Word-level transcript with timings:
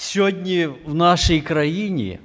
Сьогодні 0.00 0.66
в 0.66 0.94
нашій 0.94 1.40
країні 1.40 2.18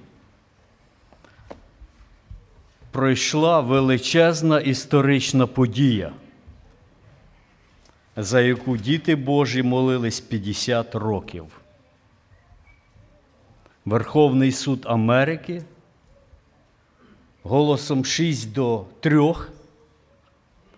пройшла 2.91 3.59
величезна 3.59 4.59
історична 4.59 5.47
подія, 5.47 6.13
за 8.15 8.41
яку 8.41 8.77
діти 8.77 9.15
Божі 9.15 9.63
молились 9.63 10.19
50 10.19 10.95
років. 10.95 11.45
Верховний 13.85 14.51
суд 14.51 14.85
Америки 14.89 15.63
голосом 17.43 18.05
6 18.05 18.53
до 18.53 18.85
3 18.99 19.33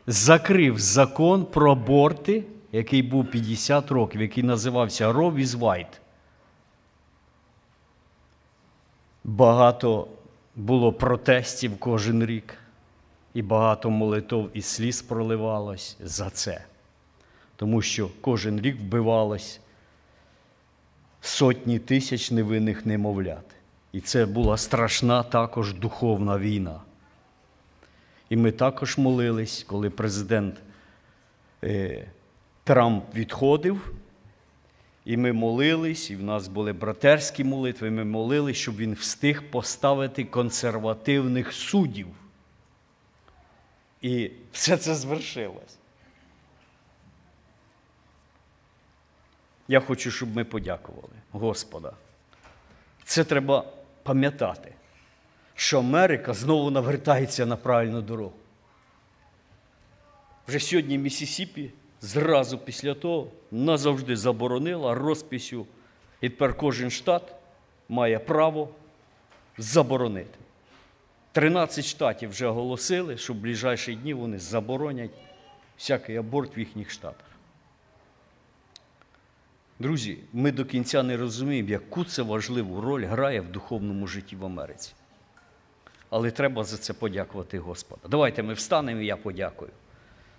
закрив 0.07 0.79
закон 0.79 1.45
про 1.45 1.71
аборти, 1.71 2.43
який 2.71 3.01
був 3.01 3.25
50 3.25 3.91
років, 3.91 4.21
який 4.21 4.43
називався 4.43 5.11
vs. 5.11 5.59
White. 5.59 5.99
Багато 9.27 10.07
було 10.55 10.93
протестів 10.93 11.79
кожен 11.79 12.25
рік, 12.25 12.57
і 13.33 13.41
багато 13.41 13.89
молитов 13.89 14.49
і 14.53 14.61
сліз 14.61 15.01
проливалось 15.01 15.97
за 15.99 16.29
це. 16.29 16.63
Тому 17.55 17.81
що 17.81 18.09
кожен 18.21 18.61
рік 18.61 18.79
вбивалось 18.79 19.59
сотні 21.21 21.79
тисяч 21.79 22.31
невинних 22.31 22.85
немовлят. 22.85 23.45
І 23.91 24.01
це 24.01 24.25
була 24.25 24.57
страшна 24.57 25.23
також 25.23 25.73
духовна 25.73 26.37
війна. 26.37 26.81
І 28.29 28.37
ми 28.37 28.51
також 28.51 28.97
молились, 28.97 29.63
коли 29.67 29.89
президент 29.89 30.55
е, 31.63 32.05
Трамп 32.63 33.15
відходив. 33.15 33.91
І 35.05 35.17
ми 35.17 35.33
молились, 35.33 36.09
і 36.09 36.15
в 36.15 36.23
нас 36.23 36.47
були 36.47 36.73
братерські 36.73 37.43
молитви. 37.43 37.91
Ми 37.91 38.05
молились, 38.05 38.57
щоб 38.57 38.75
він 38.75 38.93
встиг 38.93 39.51
поставити 39.51 40.23
консервативних 40.23 41.53
суддів. 41.53 42.07
І 44.01 44.31
все 44.51 44.77
це 44.77 44.95
звершилось. 44.95 45.77
Я 49.67 49.79
хочу, 49.79 50.11
щоб 50.11 50.35
ми 50.35 50.43
подякували 50.43 51.13
Господа. 51.31 51.93
Це 53.03 53.23
треба 53.23 53.65
пам'ятати, 54.03 54.73
що 55.55 55.79
Америка 55.79 56.33
знову 56.33 56.71
навертається 56.71 57.45
на 57.45 57.55
правильну 57.55 58.01
дорогу. 58.01 58.33
Вже 60.47 60.59
сьогодні 60.59 60.97
Місісіпі 60.97 61.71
зразу 62.05 62.57
після 62.57 62.93
того 62.93 63.27
назавжди 63.51 64.15
заборонила 64.15 64.95
розписю, 64.95 65.65
і 66.21 66.29
тепер 66.29 66.57
кожен 66.57 66.89
штат 66.89 67.35
має 67.89 68.19
право 68.19 68.69
заборонити. 69.57 70.39
13 71.31 71.85
штатів 71.85 72.29
вже 72.29 72.47
оголосили, 72.47 73.17
що 73.17 73.33
в 73.33 73.35
ближайші 73.35 73.95
дні 73.95 74.13
вони 74.13 74.39
заборонять 74.39 75.11
всякий 75.77 76.17
аборт 76.17 76.57
в 76.57 76.59
їхніх 76.59 76.91
штатах. 76.91 77.27
Друзі, 79.79 80.19
ми 80.33 80.51
до 80.51 80.65
кінця 80.65 81.03
не 81.03 81.17
розуміємо, 81.17 81.69
яку 81.69 82.05
це 82.05 82.21
важливу 82.21 82.81
роль 82.81 83.05
грає 83.05 83.41
в 83.41 83.51
духовному 83.51 84.07
житті 84.07 84.35
в 84.35 84.45
Америці. 84.45 84.93
Але 86.09 86.31
треба 86.31 86.63
за 86.63 86.77
це 86.77 86.93
подякувати 86.93 87.59
Господа. 87.59 88.01
Давайте 88.09 88.43
ми 88.43 88.53
встанемо 88.53 89.01
і 89.01 89.05
я 89.05 89.17
подякую. 89.17 89.71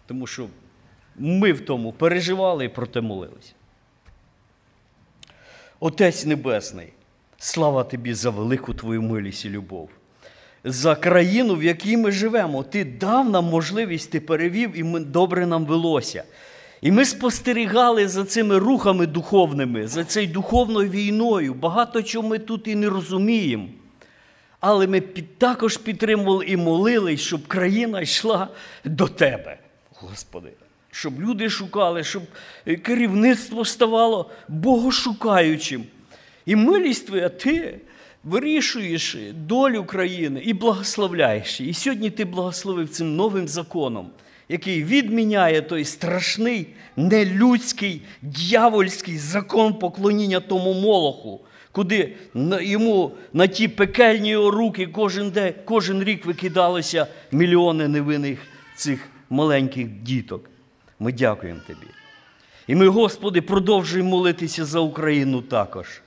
Тому 0.07 0.27
що 0.27 0.49
ми 1.19 1.53
в 1.53 1.65
тому 1.65 1.93
переживали 1.93 2.65
і 2.65 2.69
проте 2.69 3.01
молились. 3.01 3.55
Отець 5.81 6.25
Небесний, 6.25 6.93
слава 7.39 7.85
тобі 7.85 8.15
за 8.15 8.31
велику 8.31 8.75
твою 8.75 9.03
милість 9.03 9.45
і 9.45 9.51
любов, 9.51 9.91
за 10.65 10.95
країну, 10.95 11.55
в 11.55 11.65
якій 11.65 11.97
ми 11.97 12.11
живемо. 12.11 12.63
Ти 12.63 12.85
дав 12.85 13.31
нам 13.31 13.45
можливість, 13.45 14.11
ти 14.11 14.21
перевів, 14.21 14.79
і 14.79 14.85
ми, 14.85 15.01
добре 15.01 15.47
нам 15.47 15.67
велося. 15.67 16.25
І 16.81 16.93
ми 16.93 17.05
спостерігали 17.05 18.09
за 18.09 18.25
цими 18.25 18.59
рухами 18.59 19.07
духовними, 19.07 19.87
за 19.87 20.05
цією 20.05 20.33
духовною 20.33 20.91
війною. 20.91 21.55
Багато 21.55 22.03
чого 22.03 22.29
ми 22.29 22.39
тут 22.39 22.69
і 22.69 22.75
не 22.75 22.89
розуміємо. 22.89 23.69
Але 24.61 24.87
ми 24.87 25.01
під, 25.01 25.39
також 25.39 25.77
підтримували 25.77 26.47
і 26.47 26.57
молились, 26.57 27.21
щоб 27.21 27.47
країна 27.47 28.01
йшла 28.01 28.49
до 28.85 29.09
Тебе, 29.09 29.59
Господи. 29.95 30.53
Щоб 30.99 31.21
люди 31.21 31.51
шукали, 31.51 32.05
щоб 32.05 32.23
керівництво 32.83 33.65
ставало 33.65 34.31
богошукаючим. 34.49 35.85
І 36.47 36.57
милість 36.57 37.07
Твоя, 37.07 37.29
Ти 37.29 37.81
вирішуєш 38.25 39.17
долю 39.35 39.85
країни 39.85 40.41
і 40.45 40.55
благословляєш. 40.55 41.61
її. 41.61 41.71
І 41.71 41.75
сьогодні 41.75 42.11
Ти 42.11 42.25
благословив 42.25 42.89
цим 42.89 43.17
новим 43.17 43.49
законом, 43.49 44.11
який 44.49 44.85
відміняє 44.85 45.63
той 45.63 45.85
страшний, 45.85 46.67
нелюдський, 46.97 48.03
дьявольський 48.23 49.19
закон 49.19 49.75
поклоніння 49.75 50.41
тому 50.41 50.75
молоху, 50.75 51.41
куди 51.73 52.17
йому 52.61 53.13
на 53.33 53.47
ті 53.47 53.69
пекельні 53.69 54.37
руки 54.37 54.87
кожен, 54.87 55.31
день, 55.31 55.55
кожен 55.65 56.05
рік 56.05 56.27
викидалися 56.27 57.07
мільйони 57.33 57.89
невинних 57.89 58.39
цих 58.77 59.09
маленьких 59.31 59.89
діток. 59.89 60.51
Ми 61.01 61.13
дякуємо 61.13 61.61
Тобі. 61.67 61.87
І 62.67 62.75
ми, 62.75 62.89
Господи, 62.89 63.41
продовжуємо 63.41 64.11
молитися 64.11 64.65
за 64.65 64.81
Україну 64.81 65.43
також. 65.43 66.01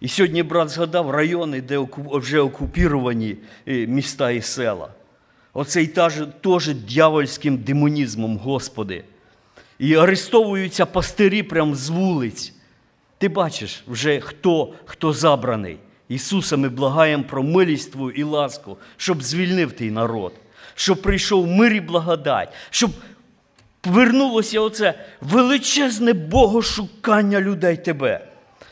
І 0.00 0.08
сьогодні 0.08 0.42
брат 0.42 0.68
згадав 0.68 1.10
райони, 1.10 1.60
де 1.60 1.86
вже 1.96 2.40
окупіровані 2.40 3.36
е, 3.68 3.86
міста 3.86 4.30
і 4.30 4.42
села. 4.42 4.88
Оцей 5.52 5.86
теж, 6.40 6.68
дьявольським 6.68 7.56
демонізмом, 7.56 8.38
Господи. 8.38 9.04
І 9.78 9.94
арестовуються 9.94 10.86
пастирі 10.86 11.42
прямо 11.42 11.74
з 11.74 11.88
вулиць. 11.88 12.52
Ти 13.18 13.28
бачиш 13.28 13.84
вже 13.88 14.20
хто, 14.20 14.72
хто 14.84 15.12
забраний. 15.12 15.78
Ісуса, 16.08 16.56
ми 16.56 16.68
благаємо 16.68 17.24
про 17.24 17.42
милість 17.42 17.92
Твою 17.92 18.10
і 18.10 18.22
ласку, 18.22 18.76
щоб 18.96 19.22
звільнив 19.22 19.72
твій 19.72 19.90
народ, 19.90 20.32
щоб 20.74 21.02
прийшов 21.02 21.46
мир 21.46 21.72
і 21.72 21.80
благодать, 21.80 22.52
щоб 22.70 22.90
повернулося 23.80 24.60
оце 24.60 24.94
величезне 25.20 26.12
богошукання 26.12 27.40
людей 27.40 27.76
Тебе, 27.76 28.26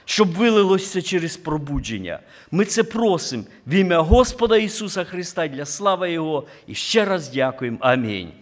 щоб 0.04 0.34
вилилося 0.34 1.02
через 1.02 1.36
пробудження. 1.36 2.20
Ми 2.50 2.64
це 2.64 2.82
просимо 2.82 3.44
в 3.66 3.74
ім'я 3.74 4.00
Господа 4.00 4.56
Ісуса 4.56 5.04
Христа 5.04 5.48
для 5.48 5.64
слави 5.64 6.12
Його. 6.12 6.46
І 6.66 6.74
ще 6.74 7.04
раз 7.04 7.28
дякуємо. 7.28 7.78
Амінь. 7.80 8.32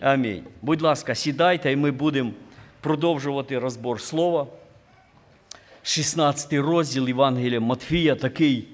Амінь. 0.00 0.44
Будь 0.62 0.82
ласка, 0.82 1.14
сідайте, 1.14 1.72
і 1.72 1.76
ми 1.76 1.90
будемо 1.90 2.30
продовжувати 2.80 3.58
розбор 3.58 4.00
слова. 4.00 4.46
16 5.82 6.52
розділ 6.52 7.08
Євангелія 7.08 7.60
Матфія 7.60 8.14
такий 8.14 8.68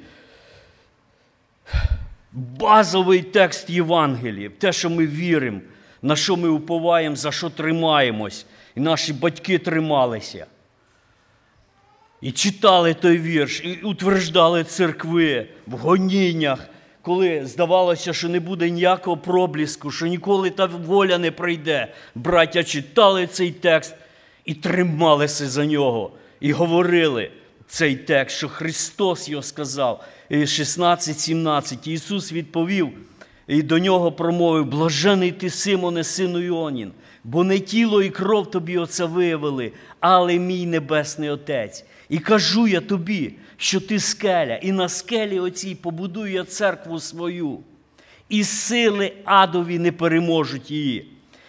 базовий 2.33 3.23
текст 3.23 3.71
Євангелії, 3.71 4.49
в 4.49 4.53
те, 4.53 4.73
що 4.73 4.91
ми 4.91 5.07
віримо, 5.07 5.61
на 6.03 6.17
що 6.17 6.37
ми 6.37 6.49
уповаємо, 6.49 7.17
за 7.17 7.33
що 7.33 7.51
тримаємось. 7.51 8.47
І 8.75 8.81
наші 8.81 9.13
батьки 9.13 9.59
трималися. 9.59 10.47
І 12.21 12.33
читали 12.33 12.95
той 12.95 13.19
вірш, 13.19 13.61
і 13.65 13.81
утверждали 13.83 14.65
церкви 14.65 15.47
в 15.67 15.77
гоніннях, 15.77 16.69
коли 17.03 17.47
здавалося, 17.47 18.13
що 18.13 18.29
не 18.29 18.41
буде 18.41 18.71
ніякого 18.71 19.17
пробліску, 19.17 19.91
що 19.91 20.07
ніколи 20.07 20.51
та 20.51 20.67
воля 20.67 21.19
не 21.19 21.31
прийде. 21.31 21.93
Браття 22.15 22.65
читали 22.65 23.27
цей 23.27 23.51
текст 23.51 23.95
і 24.45 24.55
трималися 24.55 25.49
за 25.49 25.67
нього, 25.67 26.11
і 26.41 26.53
говорили 26.53 27.31
цей 27.67 27.97
текст, 27.97 28.37
що 28.37 28.49
Христос 28.49 29.29
його 29.29 29.43
сказав. 29.43 30.05
16-17. 30.31 31.89
Ісус 31.89 32.33
відповів 32.33 32.93
і 33.47 33.63
до 33.63 33.79
нього 33.79 34.13
промовив: 34.13 34.67
Блажений 34.67 35.33
ти, 35.33 35.51
Симоне, 35.51 36.05
сину 36.05 36.41
Іонін, 36.41 36.93
бо 37.25 37.45
не 37.45 37.59
тіло 37.59 38.03
і 38.03 38.11
кров 38.11 38.51
тобі 38.51 38.79
оце 38.79 39.05
виявили, 39.05 39.73
але 40.01 40.39
мій 40.39 40.67
небесний 40.67 41.31
Отець. 41.31 41.85
І 42.09 42.19
кажу 42.19 42.67
я 42.67 42.81
тобі, 42.81 43.35
що 43.57 43.81
ти 43.81 44.01
скеля, 44.01 44.57
і 44.57 44.73
на 44.73 44.89
скелі 44.89 45.41
оцій 45.41 45.75
побудую 45.75 46.33
я 46.33 46.45
церкву 46.45 47.01
свою, 47.01 47.59
і 48.29 48.45
сили 48.45 49.13
адові 49.25 49.79
не 49.79 49.93
переможуть 49.93 50.71
її. 50.71 51.09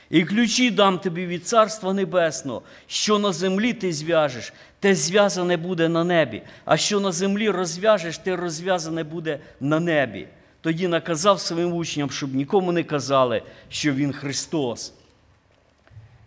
І 0.10 0.24
ключі 0.24 0.72
дам 0.72 1.00
тобі 1.00 1.26
від 1.26 1.48
Царства 1.48 1.94
Небесного, 1.94 2.62
що 2.88 3.20
на 3.20 3.32
землі 3.34 3.74
ти 3.74 3.94
зв'яжеш, 3.94 4.54
те 4.80 4.96
зв'язане 4.96 5.58
буде 5.58 5.90
на 5.90 6.04
небі, 6.04 6.42
а 6.66 6.78
що 6.78 7.00
на 7.00 7.12
землі 7.12 7.50
розв'яжеш, 7.50 8.18
те 8.18 8.36
розв'язане 8.36 9.04
буде 9.04 9.40
на 9.60 9.80
небі. 9.80 10.28
Тоді 10.64 10.88
наказав 10.88 11.40
своїм 11.40 11.74
учням, 11.74 12.10
щоб 12.12 12.36
нікому 12.36 12.72
не 12.72 12.84
казали, 12.84 13.42
що 13.70 13.94
Він 13.94 14.14
Христос. 14.14 14.94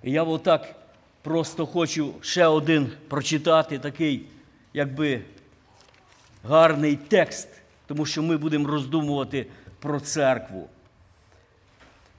І 0.02 0.10
я 0.10 0.22
отак 0.22 0.74
просто 1.22 1.66
хочу 1.66 2.14
ще 2.20 2.46
один 2.46 2.92
прочитати 3.08 3.78
такий, 3.78 4.26
якби 4.74 5.22
гарний 6.44 6.96
текст, 6.96 7.48
тому 7.86 8.06
що 8.06 8.22
ми 8.22 8.36
будемо 8.36 8.68
роздумувати 8.68 9.46
про 9.78 10.00
церкву. 10.00 10.68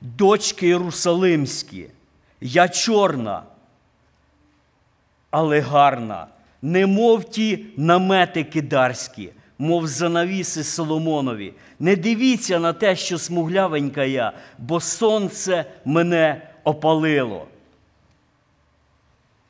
Дочки 0.02 0.68
Єрусалимські, 0.68 1.88
я 2.42 2.70
чорна, 2.70 3.44
але 5.30 5.60
гарна, 5.60 6.28
немов 6.62 7.24
ті 7.24 7.66
намети 7.78 8.44
кидарські, 8.44 9.30
мов 9.60 9.88
занавіси 9.88 10.64
Соломонові. 10.64 11.54
Не 11.80 11.96
дивіться 11.96 12.60
на 12.60 12.74
те, 12.74 12.96
що 12.96 13.18
смуглявенька 13.18 14.04
я, 14.04 14.34
бо 14.58 14.80
сонце 14.80 15.66
мене 15.86 16.42
опалило. 16.64 17.48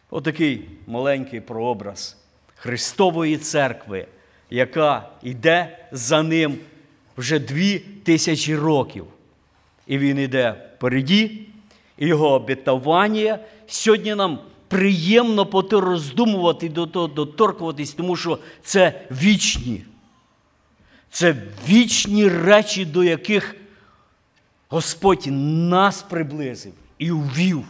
Отакий 0.10 0.70
маленький 0.88 1.42
прообраз 1.42 2.18
Христової 2.56 3.38
церкви, 3.38 4.08
яка 4.50 5.10
йде 5.24 5.88
за 5.92 6.24
ним 6.24 6.58
вже 7.18 7.40
дві 7.40 7.80
тисячі 7.80 8.56
років. 8.56 9.06
І 9.88 9.98
він 9.98 10.20
йде 10.20 10.56
впереді, 10.76 11.42
і 11.98 12.08
його 12.08 12.30
обітування. 12.34 13.40
Сьогодні 13.68 14.16
нам 14.16 14.40
приємно 14.68 15.46
поти 15.46 15.80
роздумувати, 15.80 16.70
доторкуватись, 16.70 17.94
тому 17.94 18.16
що 18.16 18.40
це 18.64 19.02
вічні. 19.12 19.84
Це 21.12 21.36
вічні 21.68 22.28
речі, 22.28 22.86
до 22.86 23.04
яких 23.04 23.56
Господь 24.70 25.28
нас 25.28 26.02
приблизив 26.02 26.74
і 26.98 27.12
увів. 27.12 27.66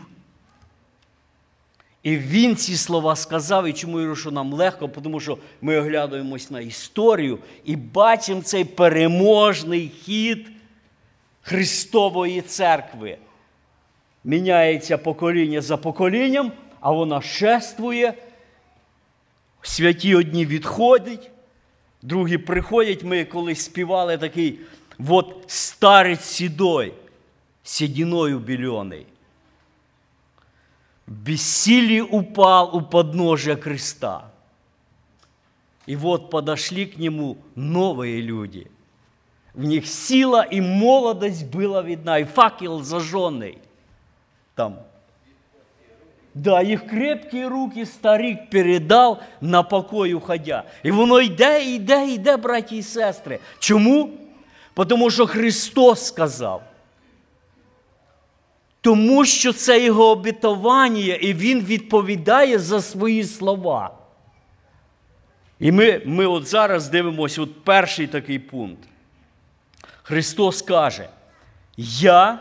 І 2.04 2.18
він 2.18 2.56
ці 2.56 2.78
слова 2.78 3.16
сказав, 3.16 3.68
і 3.68 3.74
чому 3.74 4.02
я 4.02 4.16
що 4.16 4.32
нам 4.32 4.54
легко, 4.54 4.88
тому 4.88 5.20
що 5.20 5.38
ми 5.62 5.78
оглядаємось 5.78 6.52
на 6.52 6.60
історію 6.60 7.40
і 7.66 7.76
бачимо 7.76 8.42
цей 8.42 8.66
переможний 8.66 9.92
хід 10.04 10.48
Христової 11.42 12.42
церкви. 12.42 13.18
Міняється 14.24 14.98
покоління 14.98 15.62
за 15.62 15.78
поколінням, 15.78 16.52
а 16.80 16.92
вона 16.92 17.22
шествує. 17.22 18.14
Святі 19.62 20.16
одні 20.16 20.46
відходять, 20.46 21.32
другі 22.03 22.39
приходять. 22.39 23.03
Ми 23.03 23.25
колись 23.25 23.65
співали 23.65 24.19
такий 24.19 24.59
от 25.09 25.45
старець 25.47 26.25
сідой, 26.25 26.93
сідіною 27.63 28.39
більоний 28.39 29.07
в 31.07 31.13
бессилии 31.13 32.01
упал 32.01 32.75
у 32.77 32.81
подножия 32.81 33.57
креста. 33.57 34.31
И 35.87 35.97
вот 35.97 36.31
подошли 36.31 36.87
к 36.87 36.97
нему 36.97 37.39
новые 37.55 38.21
люди. 38.23 38.71
В 39.53 39.65
них 39.65 39.87
сила 39.87 40.43
и 40.43 40.61
молодость 40.61 41.45
была 41.47 41.83
видна, 41.83 42.21
и 42.21 42.25
факел 42.25 42.83
зажженный 42.83 43.59
там. 44.55 44.79
Да, 46.38 46.62
їх 46.62 46.88
крепкі 46.88 47.46
руки 47.46 47.86
старик 47.86 48.50
передав 48.50 49.22
на 49.42 49.64
покой 49.64 50.14
уходя. 50.14 50.64
І 50.84 50.92
воно 50.92 51.22
йде, 51.22 51.64
йде, 51.64 52.08
йде, 52.08 52.38
браті 52.38 52.78
і 52.78 52.84
сестри. 52.84 53.40
Чому? 53.60 54.10
Тому 54.88 55.12
що 55.12 55.28
Христос 55.28 56.06
сказав. 56.06 56.64
Тому 58.82 59.26
що 59.26 59.54
це 59.54 59.84
його 59.84 60.10
обітування, 60.10 61.14
і 61.14 61.34
він 61.34 61.62
відповідає 61.62 62.60
за 62.60 62.82
свої 62.82 63.24
слова. 63.24 63.92
І 65.60 65.72
ми 65.72 66.02
ми 66.06 66.26
от 66.26 66.48
зараз 66.48 66.90
дивимося 66.90 67.42
от 67.42 67.64
перший 67.64 68.08
такий 68.08 68.40
пункт. 68.40 68.84
Христос 70.04 70.62
каже: 70.62 71.10
Я 71.78 72.40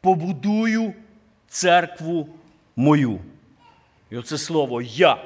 побудую 0.00 0.94
церкву 1.50 2.28
мою. 2.76 3.18
І 4.10 4.16
оце 4.16 4.38
слово 4.38 4.82
я. 4.82 5.24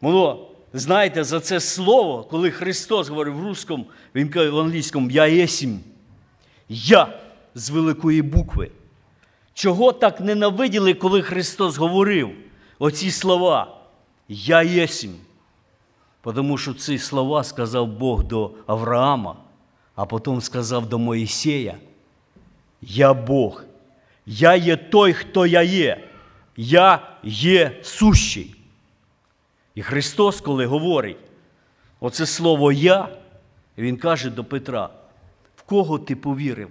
Воно, 0.00 0.48
знаєте, 0.72 1.24
за 1.24 1.40
це 1.40 1.60
слово, 1.60 2.24
коли 2.24 2.50
Христос 2.50 3.08
говорив 3.08 3.34
в 3.36 3.42
русскому, 3.42 3.86
він 4.14 4.28
каже 4.28 4.50
в 4.50 4.58
англійському 4.58 5.10
Я 5.10 5.26
єсім. 5.26 5.80
Я 6.68 7.20
з 7.54 7.70
великої 7.70 8.22
букви. 8.22 8.70
Чого 9.54 9.92
так 9.92 10.20
ненавиділи, 10.20 10.94
коли 10.94 11.22
Христос 11.22 11.76
говорив 11.76 12.30
оці 12.78 13.10
слова? 13.10 13.76
Я 14.28 14.62
єсмь. 14.62 15.14
Тому 16.22 16.58
що 16.58 16.74
ці 16.74 16.98
слова 16.98 17.44
сказав 17.44 17.88
Бог 17.88 18.24
до 18.24 18.50
Авраама, 18.66 19.36
а 19.94 20.06
потім 20.06 20.40
сказав 20.40 20.88
до 20.88 20.98
Моїсея: 20.98 21.78
Я 22.82 23.14
Бог, 23.14 23.64
я 24.26 24.54
є 24.54 24.76
той, 24.76 25.12
хто 25.12 25.46
я 25.46 25.62
є, 25.62 26.08
я 26.56 27.08
є 27.22 27.80
сущий. 27.82 28.54
І 29.74 29.82
Христос, 29.82 30.40
коли 30.40 30.66
говорить 30.66 31.16
оце 32.00 32.26
слово 32.26 32.72
Я, 32.72 33.08
Він 33.78 33.96
каже 33.96 34.30
до 34.30 34.44
Петра 34.44 34.90
в 35.56 35.62
кого 35.62 35.98
ти 35.98 36.16
повірив? 36.16 36.68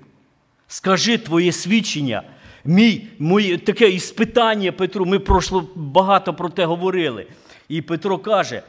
Скажи 0.68 1.18
твоє 1.18 1.52
свідчення, 1.52 2.24
мій, 2.66 3.08
моє, 3.20 3.58
таке 3.58 3.90
іспитання 3.90 4.72
Петру. 4.72 5.06
Ми 5.06 5.20
прошло 5.20 5.70
багато 5.76 6.34
про 6.34 6.50
те 6.50 6.66
говорили. 6.66 7.28
І 7.70 7.82
Петро 7.82 8.18
каже: 8.18 8.64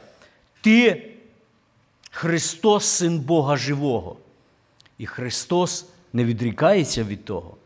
Ти 0.61 1.11
Христос, 2.11 2.85
син 2.85 3.19
Бога 3.19 3.57
живого. 3.57 4.17
І 4.97 5.05
Христос 5.05 5.85
не 6.13 6.25
відрікається 6.25 7.03
від 7.03 7.25
того. 7.25 7.57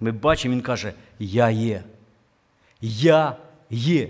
Ми 0.00 0.12
бачимо, 0.12 0.54
Він 0.54 0.62
каже, 0.62 0.92
Я 1.18 1.50
є. 1.50 1.84
Я 2.80 3.36
є. 3.70 4.08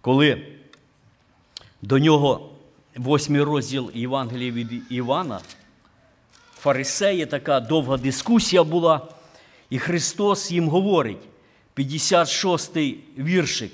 Коли 0.00 0.46
до 1.82 1.98
нього 1.98 2.50
восьмий 2.96 3.42
розділ 3.42 3.90
Євангелія 3.94 4.52
від 4.52 4.92
Івана 4.92 5.40
фарисеї, 6.54 7.26
така 7.26 7.60
довга 7.60 7.96
дискусія 7.96 8.64
була. 8.64 9.08
І 9.70 9.78
Христос 9.78 10.50
їм 10.50 10.68
говорить, 10.68 11.18
56-й 11.76 12.98
віршик. 13.18 13.72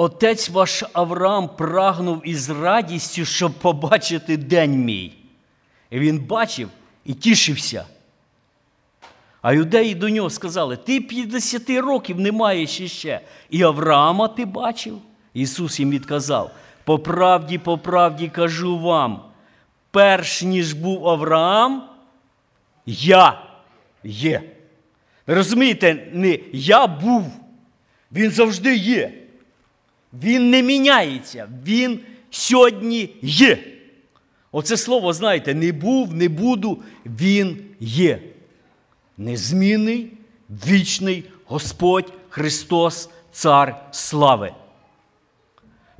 Отець 0.00 0.48
ваш 0.48 0.84
Авраам 0.92 1.48
прагнув 1.48 2.28
із 2.28 2.50
радістю, 2.50 3.24
щоб 3.24 3.52
побачити 3.52 4.36
день 4.36 4.84
мій. 4.84 5.12
І 5.90 5.98
він 5.98 6.18
бачив 6.18 6.68
і 7.04 7.14
тішився. 7.14 7.84
А 9.42 9.52
юдеї 9.52 9.94
до 9.94 10.08
нього 10.08 10.30
сказали: 10.30 10.76
Ти 10.76 11.00
50 11.00 11.70
років 11.70 12.20
не 12.20 12.32
маєш 12.32 12.80
іще. 12.80 13.20
І 13.50 13.62
Авраама 13.62 14.28
ти 14.28 14.44
бачив? 14.44 14.98
Ісус 15.34 15.80
їм 15.80 15.90
відказав: 15.90 16.50
по 16.84 16.98
правді, 16.98 17.58
по 17.58 17.78
правді 17.78 18.28
кажу 18.28 18.78
вам, 18.78 19.22
перш 19.90 20.42
ніж 20.42 20.72
був 20.72 21.08
Авраам, 21.08 21.88
я 22.86 23.42
є. 24.04 24.42
Ви 25.26 25.34
розумієте, 25.34 26.10
не 26.12 26.38
я 26.52 26.86
був, 26.86 27.32
він 28.12 28.30
завжди 28.30 28.76
є. 28.76 29.19
Він 30.12 30.50
не 30.50 30.62
міняється, 30.62 31.48
він 31.66 32.00
сьогодні 32.30 33.10
є. 33.22 33.58
Оце 34.52 34.76
слово, 34.76 35.12
знаєте, 35.12 35.54
не 35.54 35.72
був, 35.72 36.14
не 36.14 36.28
буду, 36.28 36.82
він 37.06 37.64
є. 37.80 38.22
Незмінний, 39.18 40.12
вічний 40.66 41.24
Господь 41.44 42.12
Христос, 42.28 43.10
Цар 43.32 43.86
слави. 43.90 44.52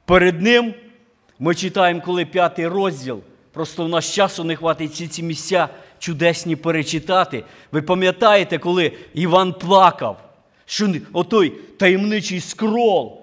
Перед 0.05 0.43
ним 0.43 0.75
ми 1.39 1.55
читаємо, 1.55 2.01
коли 2.01 2.25
п'ятий 2.25 2.67
розділ. 2.67 3.21
Просто 3.53 3.85
в 3.85 3.89
нас 3.89 4.13
часу 4.13 4.45
не 4.45 4.57
хватить 4.57 4.95
ці 4.95 5.09
ці 5.09 5.23
місця 5.23 5.69
чудесні 5.99 6.57
перечитати. 6.57 7.45
Ви 7.73 7.83
пам'ятаєте, 7.83 8.59
коли 8.59 8.93
Іван 9.15 9.53
плакав, 9.53 10.31
що 10.67 10.95
отой 11.13 11.51
таємничий 11.79 12.41
скрол 12.41 13.20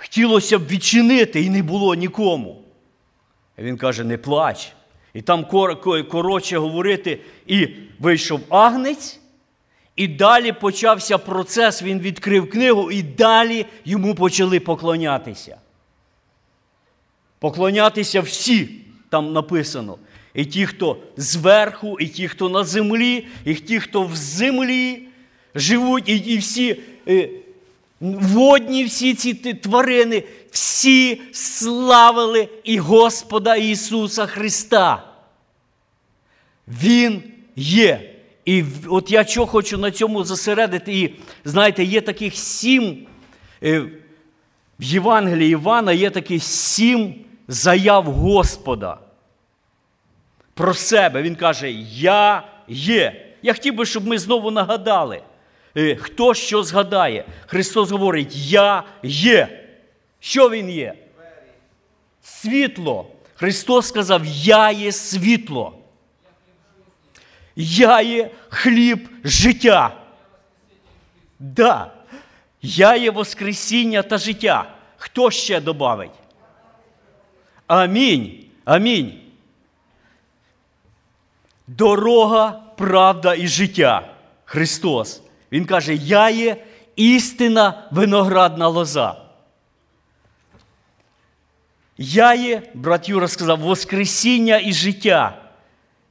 хотілося 0.00 0.58
б 0.58 0.66
відчинити 0.68 1.40
і 1.42 1.50
не 1.50 1.62
було 1.62 1.94
нікому. 1.94 2.62
Він 3.58 3.76
каже: 3.76 4.04
не 4.04 4.18
плач. 4.18 4.72
І 5.14 5.22
там 5.22 5.44
коротше 6.10 6.58
говорити, 6.58 7.20
і 7.46 7.68
вийшов 7.98 8.40
агнець, 8.48 9.20
і 9.96 10.08
далі 10.08 10.52
почався 10.52 11.18
процес, 11.18 11.82
він 11.82 12.00
відкрив 12.00 12.50
книгу, 12.50 12.90
і 12.90 13.02
далі 13.02 13.66
йому 13.84 14.14
почали 14.14 14.60
поклонятися. 14.60 15.56
Поклонятися 17.38 18.20
всі 18.20 18.68
там 19.08 19.32
написано. 19.32 19.98
І 20.34 20.44
ті, 20.44 20.66
хто 20.66 20.96
зверху, 21.16 21.96
і 22.00 22.06
ті, 22.06 22.28
хто 22.28 22.48
на 22.48 22.64
землі, 22.64 23.26
і 23.44 23.54
ті, 23.54 23.80
хто 23.80 24.02
в 24.02 24.16
землі 24.16 25.02
живуть, 25.54 26.08
і, 26.08 26.16
і 26.16 26.38
всі. 26.38 26.80
І, 27.06 27.28
Водні 28.00 28.84
всі 28.84 29.14
ці 29.14 29.34
тварини, 29.34 30.24
всі 30.50 31.20
славили 31.32 32.48
і 32.64 32.78
Господа 32.78 33.56
Ісуса 33.56 34.26
Христа. 34.26 35.04
Він 36.68 37.22
є. 37.56 38.14
І 38.44 38.64
от 38.88 39.10
я 39.10 39.24
що 39.24 39.46
хочу 39.46 39.78
на 39.78 39.90
цьому 39.90 40.24
зосередити. 40.24 41.00
І 41.00 41.14
знаєте, 41.44 41.84
є 41.84 42.00
таких 42.00 42.34
сім. 42.36 43.06
Е, 43.62 43.80
в 44.80 44.82
Євангелії 44.82 45.50
Івана 45.50 45.92
є 45.92 46.10
таких 46.10 46.42
сім 46.44 47.14
заяв 47.48 48.04
Господа. 48.04 48.98
Про 50.54 50.74
себе. 50.74 51.22
Він 51.22 51.36
каже: 51.36 51.70
Я 51.92 52.42
є. 52.68 53.26
Я 53.42 53.52
хотів 53.52 53.74
би, 53.74 53.86
щоб 53.86 54.06
ми 54.06 54.18
знову 54.18 54.50
нагадали. 54.50 55.22
Е, 55.76 55.96
хто 55.96 56.34
що 56.34 56.62
згадає? 56.62 57.24
Христос 57.46 57.90
говорить: 57.90 58.36
Я 58.36 58.84
є. 59.02 59.66
Що 60.20 60.50
Він 60.50 60.70
є? 60.70 60.94
Світло. 62.22 63.06
Христос 63.34 63.88
сказав: 63.88 64.22
Я 64.24 64.70
є 64.70 64.92
світло. 64.92 65.78
Я 67.56 68.00
є 68.00 68.30
хліб 68.48 69.08
життя. 69.24 69.96
Да. 71.38 71.92
Я 72.62 72.96
є 72.96 73.10
Воскресіння 73.10 74.02
та 74.02 74.18
життя. 74.18 74.74
Хто 74.96 75.30
ще 75.30 75.60
добавить? 75.60 76.10
Амінь. 77.66 78.44
Амінь. 78.64 79.20
Дорога, 81.66 82.62
правда 82.76 83.34
і 83.34 83.46
життя. 83.46 84.14
Христос. 84.44 85.22
Він 85.52 85.64
каже: 85.64 85.94
Я 85.94 86.30
є 86.30 86.56
істина 86.96 87.88
виноградна 87.90 88.68
лоза. 88.68 89.16
Я 91.98 92.34
є, 92.34 92.62
брат 92.74 93.08
Юра 93.08 93.28
сказав, 93.28 93.58
Воскресіння 93.58 94.60
і 94.64 94.72
життя. 94.72 95.42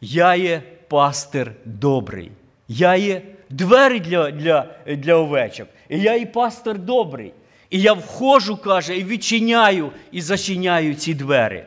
Я 0.01 0.35
є 0.35 0.61
пастир 0.87 1.51
добрий. 1.65 2.31
Я 2.67 2.95
є 2.95 3.21
двері 3.49 3.99
для 3.99 4.31
для, 4.31 4.75
для 4.87 5.15
овечок. 5.15 5.67
І 5.89 5.99
я 5.99 6.15
і 6.15 6.25
пастир 6.25 6.79
добрий. 6.79 7.33
І 7.69 7.81
я 7.81 7.93
входжу, 7.93 8.59
каже, 8.63 8.97
і 8.97 9.03
відчиняю, 9.03 9.91
і 10.11 10.21
зачиняю 10.21 10.95
ці 10.95 11.13
двері. 11.13 11.63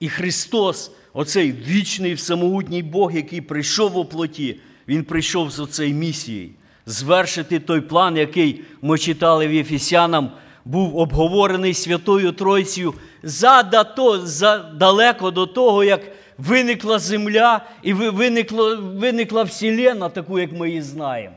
І 0.00 0.08
Христос, 0.08 0.92
оцей 1.12 1.52
вічний 1.52 2.14
всемогутній 2.14 2.82
Бог, 2.82 3.16
який 3.16 3.40
прийшов 3.40 3.96
у 3.96 4.04
плоті, 4.04 4.60
Він 4.90 5.04
прийшов 5.04 5.50
з 5.50 5.60
оцею 5.60 5.94
місією. 5.94 6.50
Звершити 6.86 7.58
той 7.58 7.80
план, 7.80 8.16
який 8.16 8.64
ми 8.82 8.98
читали 8.98 9.48
в 9.48 9.52
Єфесянам, 9.52 10.30
був 10.64 10.96
обговорений 10.96 11.74
Святою 11.74 12.32
Тройцею 12.32 12.94
задато, 13.22 14.26
задалеко 14.26 15.30
до 15.30 15.46
того, 15.46 15.84
як 15.84 16.00
виникла 16.38 16.98
земля 16.98 17.60
і 17.82 17.92
виникла, 17.92 18.74
виникла 18.74 19.42
Вселена, 19.42 20.08
таку, 20.08 20.38
як 20.38 20.52
ми 20.52 20.68
її 20.68 20.82
знаємо. 20.82 21.34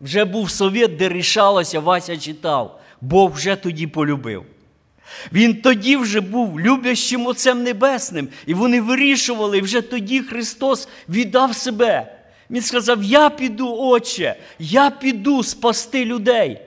Вже 0.00 0.24
був 0.24 0.50
совєт, 0.50 0.96
де 0.96 1.08
рішалося, 1.08 1.80
Вася 1.80 2.16
читав. 2.16 2.80
Бог 3.00 3.32
вже 3.32 3.56
тоді 3.56 3.86
полюбив. 3.86 4.44
Він 5.32 5.54
тоді 5.62 5.96
вже 5.96 6.20
був 6.20 6.60
любящим 6.60 7.26
Отцем 7.26 7.62
Небесним, 7.62 8.28
і 8.46 8.54
вони 8.54 8.80
вирішували, 8.80 9.58
і 9.58 9.60
вже 9.60 9.80
тоді 9.80 10.20
Христос 10.20 10.88
віддав 11.08 11.54
себе. 11.54 12.17
Він 12.50 12.62
сказав: 12.62 13.02
Я 13.02 13.30
піду, 13.30 13.76
Отче, 13.76 14.36
я 14.58 14.90
піду 14.90 15.42
спасти 15.42 16.04
людей. 16.04 16.60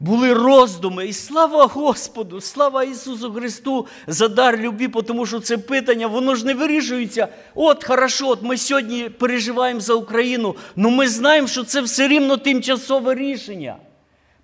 Були 0.00 0.32
роздуми, 0.34 1.06
і 1.06 1.12
слава 1.12 1.66
Господу, 1.66 2.40
слава 2.40 2.84
Ісусу 2.84 3.32
Христу 3.32 3.86
за 4.06 4.28
дар 4.28 4.56
любві, 4.56 4.88
тому 4.88 5.26
що 5.26 5.40
це 5.40 5.58
питання, 5.58 6.06
воно 6.06 6.34
ж 6.34 6.46
не 6.46 6.54
вирішується. 6.54 7.28
От, 7.54 7.84
хорошо, 7.84 8.28
от 8.28 8.42
ми 8.42 8.56
сьогодні 8.56 9.08
переживаємо 9.08 9.80
за 9.80 9.94
Україну, 9.94 10.56
але 10.76 10.90
ми 10.90 11.08
знаємо, 11.08 11.48
що 11.48 11.64
це 11.64 11.80
все 11.80 12.08
рівно 12.08 12.36
тимчасове 12.36 13.14
рішення. 13.14 13.76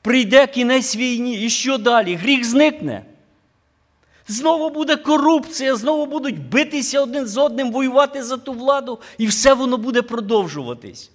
Прийде 0.02 0.46
кінець 0.46 0.96
війні, 0.96 1.44
і 1.44 1.50
що 1.50 1.78
далі? 1.78 2.14
Гріх 2.14 2.44
зникне. 2.44 3.02
Знову 4.32 4.70
буде 4.70 4.96
корупція, 4.96 5.76
знову 5.76 6.06
будуть 6.06 6.48
битися 6.48 7.00
один 7.00 7.26
з 7.26 7.36
одним, 7.36 7.72
воювати 7.72 8.22
за 8.22 8.36
ту 8.36 8.52
владу, 8.52 8.98
і 9.18 9.26
все 9.26 9.54
воно 9.54 9.76
буде 9.76 10.02
продовжуватись. 10.02 11.10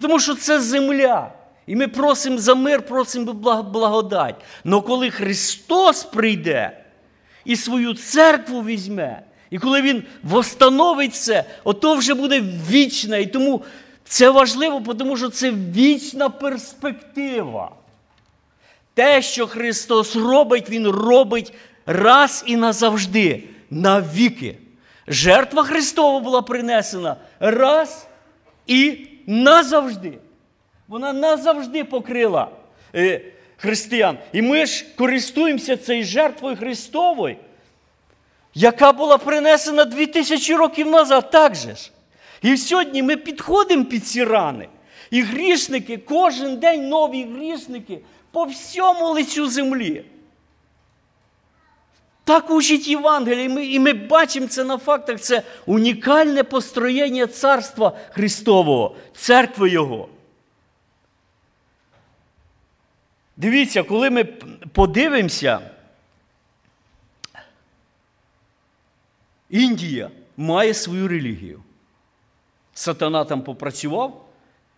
Тому 0.00 0.20
що 0.20 0.34
це 0.34 0.60
земля. 0.60 1.32
І 1.66 1.76
ми 1.76 1.88
просимо 1.88 2.38
за 2.38 2.54
мир, 2.54 2.82
просимо 2.86 3.32
благодать. 3.62 4.34
Но 4.64 4.82
коли 4.82 5.10
Христос 5.10 6.04
прийде 6.04 6.84
і 7.44 7.56
свою 7.56 7.94
церкву 7.94 8.62
візьме, 8.62 9.22
і 9.50 9.58
коли 9.58 9.82
Він 9.82 10.02
восстановить 10.22 11.14
це, 11.14 11.44
ото 11.64 11.94
вже 11.94 12.14
буде 12.14 12.44
вічне. 12.70 13.22
І 13.22 13.26
тому 13.26 13.64
це 14.04 14.30
важливо, 14.30 14.94
тому 14.94 15.16
що 15.16 15.28
це 15.28 15.50
вічна 15.50 16.28
перспектива. 16.28 17.70
Те, 18.94 19.22
що 19.22 19.46
Христос 19.46 20.16
робить, 20.16 20.70
Він 20.70 20.88
робить 20.88 21.52
раз 21.88 22.44
і 22.46 22.56
назавжди, 22.56 23.44
навіки. 23.70 24.58
Жертва 25.06 25.62
Христова 25.62 26.20
була 26.20 26.42
принесена 26.42 27.16
раз 27.40 28.06
і 28.66 28.98
назавжди. 29.26 30.18
Вона 30.88 31.12
назавжди 31.12 31.84
покрила 31.84 32.48
е, 32.94 33.20
християн. 33.56 34.18
І 34.32 34.42
ми 34.42 34.66
ж 34.66 34.86
користуємося 34.96 35.76
цією 35.76 36.04
жертвою 36.04 36.56
Христовою, 36.56 37.36
яка 38.54 38.92
була 38.92 39.18
принесена 39.18 39.84
2000 39.84 40.54
років 40.54 40.90
назад, 40.90 41.30
так 41.30 41.54
же 41.54 41.74
ж. 41.76 41.90
І 42.42 42.56
сьогодні 42.56 43.02
ми 43.02 43.16
підходимо 43.16 43.84
під 43.84 44.06
ці 44.06 44.24
рани. 44.24 44.68
І 45.10 45.22
грішники, 45.22 45.96
кожен 45.96 46.56
день 46.56 46.88
нові 46.88 47.24
грішники 47.24 48.00
по 48.30 48.44
всьому 48.44 49.08
лицю 49.08 49.48
землі. 49.48 50.04
Так 52.28 52.50
учить 52.50 52.88
Євангеліє, 52.88 53.44
і 53.44 53.48
ми, 53.48 53.66
і 53.66 53.80
ми 53.80 53.92
бачимо 53.92 54.46
це 54.46 54.64
на 54.64 54.78
фактах. 54.78 55.20
Це 55.20 55.42
унікальне 55.66 56.44
построєння 56.44 57.26
Царства 57.26 57.98
Христового, 58.10 58.96
церкви 59.14 59.70
Його. 59.70 60.08
Дивіться, 63.36 63.82
коли 63.82 64.10
ми 64.10 64.24
подивимося, 64.72 65.70
Індія 69.50 70.10
має 70.36 70.74
свою 70.74 71.08
релігію. 71.08 71.62
Сатана 72.74 73.24
там 73.24 73.42
попрацював, 73.42 74.28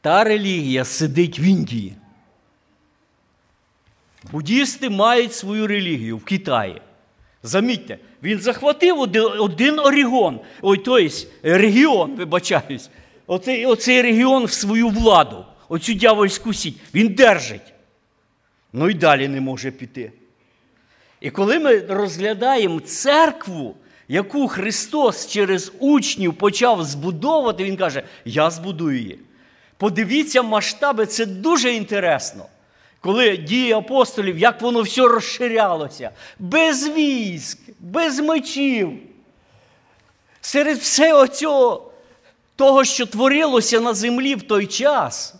та 0.00 0.24
релігія 0.24 0.84
сидить 0.84 1.38
в 1.38 1.40
Індії. 1.40 1.96
Буддісти 4.32 4.90
мають 4.90 5.34
свою 5.34 5.66
релігію 5.66 6.18
в 6.18 6.24
Китаї. 6.24 6.82
Замітьте, 7.42 7.98
він 8.22 8.38
захватив 8.40 9.00
один 9.38 9.78
орігон, 9.78 10.40
ой, 10.62 10.78
тобто 10.78 11.08
регіон, 11.42 12.14
вибачаюсь, 12.16 12.90
оцей, 13.26 13.66
оцей 13.66 14.02
регіон 14.02 14.44
в 14.44 14.52
свою 14.52 14.88
владу, 14.88 15.44
оцю 15.68 15.94
дявольську 15.94 16.54
сіть. 16.54 16.76
Він 16.94 17.08
держить 17.08 17.72
ну 18.72 18.90
і 18.90 18.94
далі 18.94 19.28
не 19.28 19.40
може 19.40 19.70
піти. 19.70 20.12
І 21.20 21.30
коли 21.30 21.58
ми 21.58 21.78
розглядаємо 21.78 22.80
церкву, 22.80 23.76
яку 24.08 24.48
Христос 24.48 25.26
через 25.26 25.72
учнів 25.78 26.34
почав 26.34 26.84
збудовувати, 26.84 27.64
Він 27.64 27.76
каже, 27.76 28.02
я 28.24 28.50
збудую 28.50 28.98
її. 28.98 29.18
Подивіться 29.76 30.42
масштаби, 30.42 31.06
це 31.06 31.26
дуже 31.26 31.72
інтересно. 31.72 32.46
Коли 33.00 33.36
дії 33.36 33.72
апостолів, 33.72 34.38
як 34.38 34.62
воно 34.62 34.82
все 34.82 35.02
розширялося, 35.02 36.10
без 36.38 36.88
військ, 36.88 37.58
без 37.80 38.20
мечів. 38.20 38.92
Серед 40.40 40.78
всього 40.78 41.28
цього, 41.28 41.92
того, 42.56 42.84
що 42.84 43.06
творилося 43.06 43.80
на 43.80 43.94
землі 43.94 44.34
в 44.34 44.42
той 44.42 44.66
час, 44.66 45.34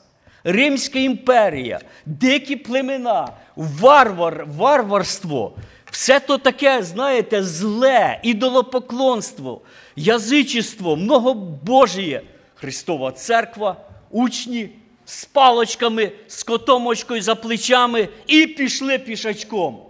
Римська 0.44 0.98
імперія, 0.98 1.80
дикі 2.06 2.56
племена, 2.56 3.28
варвар, 3.56 4.46
варварство. 4.56 5.52
Все 5.90 6.20
то 6.20 6.38
таке, 6.38 6.82
знаєте, 6.82 7.42
зле, 7.42 8.20
ідолопоклонство, 8.22 9.60
язичество, 9.96 10.96
многобожіє. 10.96 12.22
Христова 12.54 13.12
церква, 13.12 13.76
учні 14.10 14.70
з 15.10 15.24
палочками, 15.24 16.12
з 16.28 16.42
котомочкою 16.42 17.22
за 17.22 17.34
плечами 17.34 18.08
і 18.26 18.46
пішли 18.46 18.98
пішачком. 18.98 19.82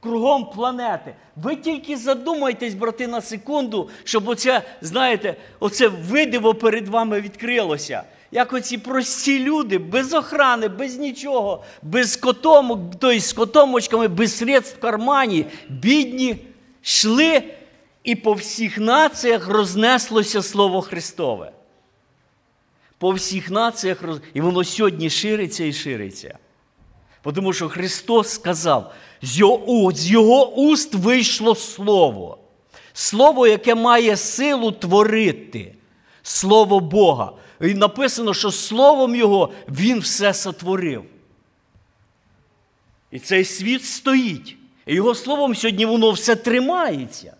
Кругом 0.00 0.50
планети. 0.54 1.14
Ви 1.36 1.56
тільки 1.56 1.96
задумайтесь, 1.96 2.74
брати, 2.74 3.06
на 3.06 3.20
секунду, 3.20 3.90
щоб 4.04 4.28
оце, 4.28 4.62
знаєте, 4.80 5.36
оце 5.60 5.88
видиво 5.88 6.54
перед 6.54 6.88
вами 6.88 7.20
відкрилося. 7.20 8.02
як 8.32 8.52
оці 8.52 8.78
прості 8.78 9.38
люди, 9.38 9.78
без 9.78 10.14
охрани, 10.14 10.68
без 10.68 10.98
нічого, 10.98 11.64
без 11.82 12.16
котомок, 12.16 12.80
тобто 12.98 13.18
з 13.18 13.32
котомочками, 13.32 14.08
без 14.08 14.36
средств 14.36 14.76
в 14.78 14.80
кармані, 14.80 15.46
бідні, 15.68 16.36
йшли, 16.84 17.42
і 18.04 18.14
по 18.14 18.32
всіх 18.32 18.78
націях 18.78 19.48
рознеслося 19.48 20.42
Слово 20.42 20.80
Христове. 20.80 21.52
По 23.02 23.10
всіх 23.10 23.50
націях 23.50 24.04
і 24.34 24.40
воно 24.40 24.64
сьогодні 24.64 25.10
шириться 25.10 25.64
і 25.64 25.72
шириться. 25.72 26.38
Тому 27.34 27.52
що 27.52 27.68
Христос 27.68 28.28
сказав, 28.28 28.94
з 29.22 29.38
його, 29.38 29.92
з 29.92 30.10
його 30.10 30.54
уст 30.54 30.94
вийшло 30.94 31.54
Слово. 31.54 32.38
Слово, 32.92 33.46
яке 33.46 33.74
має 33.74 34.16
силу 34.16 34.72
творити. 34.72 35.74
Слово 36.22 36.80
Бога. 36.80 37.32
І 37.60 37.74
написано, 37.74 38.34
що 38.34 38.50
Словом 38.50 39.14
Його 39.14 39.52
Він 39.68 40.00
все 40.00 40.34
сотворив. 40.34 41.04
І 43.10 43.18
цей 43.18 43.44
світ 43.44 43.84
стоїть. 43.84 44.56
І 44.86 44.94
Його 44.94 45.14
словом 45.14 45.54
сьогодні 45.54 45.86
воно 45.86 46.10
все 46.10 46.36
тримається. 46.36 47.36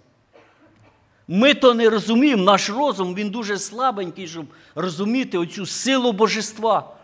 Ми 1.35 1.55
то 1.55 1.75
не 1.75 1.91
розуміємо, 1.91 2.43
наш 2.43 2.71
розум 2.71 3.15
він 3.15 3.31
дуже 3.31 3.59
слабенький, 3.59 4.29
щоб 4.29 4.47
розуміти 4.75 5.39
оцю 5.39 5.67
силу 5.67 6.13
божества 6.13 6.95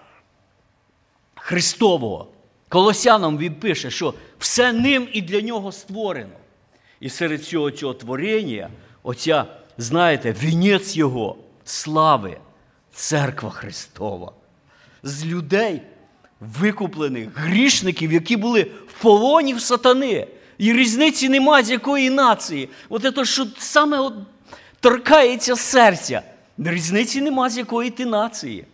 Христового. 1.35 2.29
Колосянам 2.69 3.39
він 3.39 3.55
пише, 3.55 3.91
що 3.91 4.15
все 4.39 4.73
ним 4.73 5.09
і 5.13 5.23
для 5.23 5.41
нього 5.41 5.73
створено. 5.73 6.33
І 7.01 7.09
серед 7.09 7.45
цього 7.45 7.71
цього 7.71 7.95
творення, 7.95 8.71
оця, 9.03 9.45
знаєте, 9.79 10.35
вінець 10.43 10.97
Його 10.97 11.37
слави, 11.65 12.39
церква 12.93 13.51
Христова. 13.51 14.33
З 15.03 15.27
людей, 15.27 15.83
викуплених, 16.41 17.29
грішників, 17.35 18.13
які 18.13 18.37
були 18.37 18.63
в 18.63 19.03
полоні 19.03 19.55
в 19.55 19.61
сатани. 19.61 20.29
І 20.59 20.73
різниці 20.73 21.29
нема 21.29 21.63
з 21.63 21.71
якої 21.71 22.11
нації. 22.11 22.69
От 22.89 23.15
це, 23.15 23.25
що 23.25 23.47
саме 23.59 23.99
от 23.99 24.15
торкається 24.81 25.57
серця. 25.57 26.23
Різниці 26.59 27.21
нема 27.21 27.51
з 27.51 27.59
якої 27.59 27.91
ти 27.91 28.07
нації. 28.07 28.65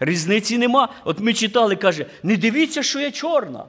Різниці 0.00 0.58
нема. 0.58 0.88
От 1.04 1.20
ми 1.20 1.34
читали, 1.34 1.76
каже, 1.76 2.06
не 2.22 2.36
дивіться, 2.36 2.82
що 2.82 3.00
я 3.00 3.10
чорна. 3.10 3.64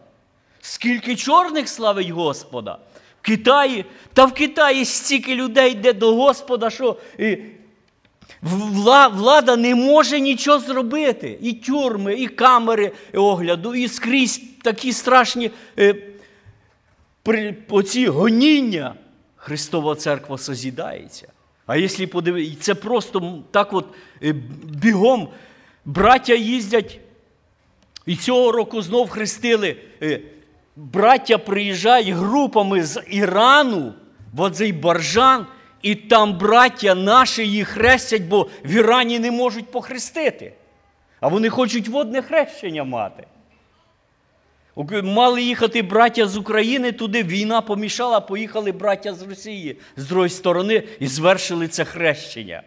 Скільки 0.61 1.15
чорних 1.15 1.69
славить 1.69 2.09
Господа. 2.09 2.77
В 3.21 3.25
Китаї, 3.25 3.85
та 4.13 4.25
в 4.25 4.33
Китаї 4.33 4.85
стільки 4.85 5.35
людей 5.35 5.71
йде 5.71 5.93
до 5.93 6.15
Господа, 6.15 6.69
що 6.69 6.97
і, 7.19 7.37
влада 9.11 9.55
не 9.55 9.75
може 9.75 10.19
нічого 10.19 10.59
зробити. 10.59 11.37
І 11.41 11.53
тюрми, 11.53 12.13
і 12.13 12.27
камери 12.27 12.91
огляду, 13.13 13.75
і 13.75 13.87
скрізь 13.87 14.41
такі 14.63 14.93
страшні 14.93 15.51
е, 15.79 15.93
при, 15.93 16.18
оці 17.69 18.07
гоніння. 18.07 18.95
Христова 19.35 19.95
церква 19.95 20.37
созідається. 20.37 21.27
А 21.65 21.75
якщо 21.75 22.07
подивитися, 22.07 22.57
це 22.61 22.75
просто 22.75 23.43
так 23.51 23.73
от 23.73 23.85
е, 24.23 24.33
бігом 24.63 25.29
браття 25.85 26.33
їздять. 26.33 26.99
І 28.05 28.15
цього 28.15 28.51
року 28.51 28.81
знов 28.81 29.09
хрестили. 29.09 29.75
Е, 30.01 30.21
браття 30.75 31.37
приїжджають 31.37 32.09
групами 32.09 32.83
з 32.83 33.03
Ірану 33.09 33.93
в 34.33 34.71
Баржан, 34.71 35.45
і 35.81 35.95
там 35.95 36.37
браття 36.37 36.95
наші 36.95 37.47
їх 37.47 37.67
хрестять, 37.67 38.23
бо 38.23 38.49
в 38.65 38.71
Ірані 38.71 39.19
не 39.19 39.31
можуть 39.31 39.71
похрестити. 39.71 40.53
А 41.19 41.27
вони 41.27 41.49
хочуть 41.49 41.87
водне 41.87 42.21
хрещення 42.21 42.83
мати. 42.83 43.27
Мали 45.03 45.41
їхати 45.41 45.81
браття 45.81 46.27
з 46.27 46.37
України, 46.37 46.91
туди 46.91 47.23
війна 47.23 47.61
помішала, 47.61 48.19
поїхали 48.19 48.71
браття 48.71 49.13
з 49.13 49.21
Росії 49.21 49.79
з 49.97 50.05
другої 50.05 50.29
сторони 50.29 50.83
і 50.99 51.07
звершили 51.07 51.67
це 51.67 51.85
хрещення. 51.85 52.63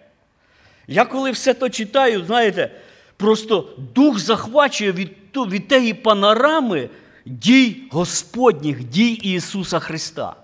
Я 0.86 1.04
коли 1.04 1.30
все 1.30 1.54
то 1.54 1.68
читаю, 1.68 2.24
знаєте, 2.24 2.70
просто 3.16 3.76
дух 3.94 4.18
захвачує 4.18 4.92
від 4.92 5.10
від 5.36 5.68
тієї 5.68 5.94
панорами 5.94 6.88
дій 7.24 7.82
Господніх, 7.90 8.84
дій 8.84 9.12
Ісуса 9.12 9.78
Христа. 9.78 10.36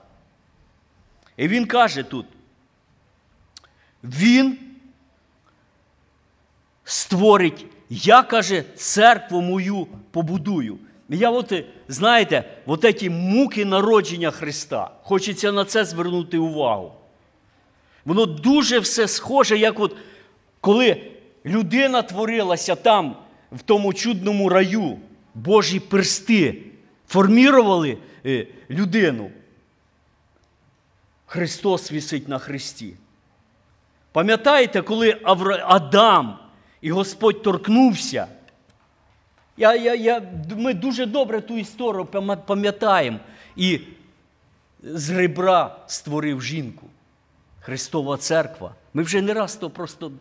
І 1.37 1.48
Він 1.48 1.66
каже 1.66 2.02
тут, 2.02 2.26
Він 4.04 4.59
створить, 6.85 7.66
я 7.90 8.22
каже, 8.22 8.64
церкву 8.76 9.40
мою 9.40 9.87
побудую. 10.11 10.78
Я 11.09 11.31
от, 11.31 11.53
знаєте, 11.88 12.44
от 12.66 12.99
ці 12.99 13.11
муки 13.11 13.64
народження 13.64 14.31
Христа. 14.31 14.90
Хочеться 15.03 15.53
на 15.53 15.64
це 15.64 15.85
звернути 15.85 16.38
увагу. 16.38 16.92
Воно 18.05 18.27
дуже 18.27 18.79
все 18.79 19.09
схоже, 19.09 19.59
як 19.59 19.81
от 19.81 19.97
коли 20.61 21.03
людина 21.47 22.03
творилася 22.03 22.75
там, 22.75 23.16
в 23.53 23.62
тому 23.62 23.94
чудному 23.94 24.49
раю, 24.49 24.99
Божі 25.35 25.81
персти 25.81 26.62
формірували 27.09 27.99
е, 28.27 28.47
людину. 28.71 29.31
Христос 31.27 31.92
вісить 31.92 32.29
на 32.29 32.38
Христі. 32.38 32.94
Пам'ятаєте, 34.12 34.83
коли 34.83 35.21
Адам 35.64 36.38
і 36.81 36.90
Господь 36.90 37.42
торкнувся? 37.42 38.27
Я, 39.59 39.75
я, 39.75 39.94
я, 39.94 40.23
Ми 40.57 40.75
дуже 40.75 41.07
добре 41.07 41.40
ту 41.40 41.59
історію 41.59 42.07
пам'ятаємо. 42.47 43.18
І 43.57 43.81
з 44.83 45.11
ребра 45.11 45.77
створив 45.87 46.42
жінку. 46.42 46.87
Христова 47.61 48.16
церква. 48.16 48.75
Ми 48.94 49.03
вже 49.03 49.23
не 49.23 49.35
раз 49.35 49.57
то 49.57 49.71
просто 49.71 50.12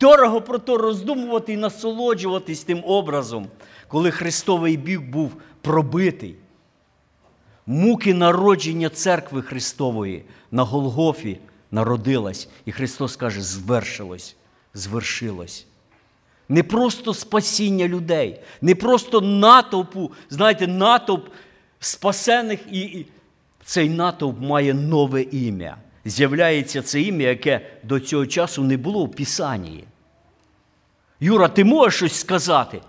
дорого 0.00 0.40
про 0.40 0.58
то 0.58 0.76
роздумувати 0.76 1.52
і 1.52 1.56
насолоджуватись 1.56 2.64
тим 2.64 2.82
образом, 2.84 3.46
коли 3.88 4.10
Христовий 4.10 4.76
бік 4.76 5.00
був 5.00 5.32
пробитий. 5.60 6.34
Муки 7.66 8.14
народження 8.14 8.88
церкви 8.88 9.42
Христової 9.42 10.24
на 10.50 10.62
Голгофі 10.62 11.38
народилась. 11.70 12.48
І 12.64 12.72
Христос 12.72 13.16
каже, 13.16 13.42
звершилось, 13.42 14.36
звершилось. 14.74 15.66
Не 16.48 16.62
просто 16.62 17.14
спасіння 17.14 17.88
людей, 17.88 18.40
не 18.60 18.74
просто 18.74 19.20
натовпу, 19.20 20.12
знаєте, 20.30 20.66
натовп 20.66 21.28
спасених, 21.80 22.60
і 22.72 23.06
цей 23.64 23.90
натовп 23.90 24.40
має 24.40 24.74
нове 24.74 25.22
ім'я. 25.22 25.76
З'являється 26.04 26.82
це 26.82 27.00
ім'я, 27.00 27.28
яке 27.28 27.60
до 27.82 28.00
цього 28.00 28.26
часу 28.26 28.64
не 28.64 28.76
було 28.76 29.04
в 29.04 29.12
Писанні. 29.12 29.84
Юра, 31.20 31.48
ти 31.48 31.64
можеш 31.64 31.94
щось 31.94 32.20
сказати? 32.20 32.80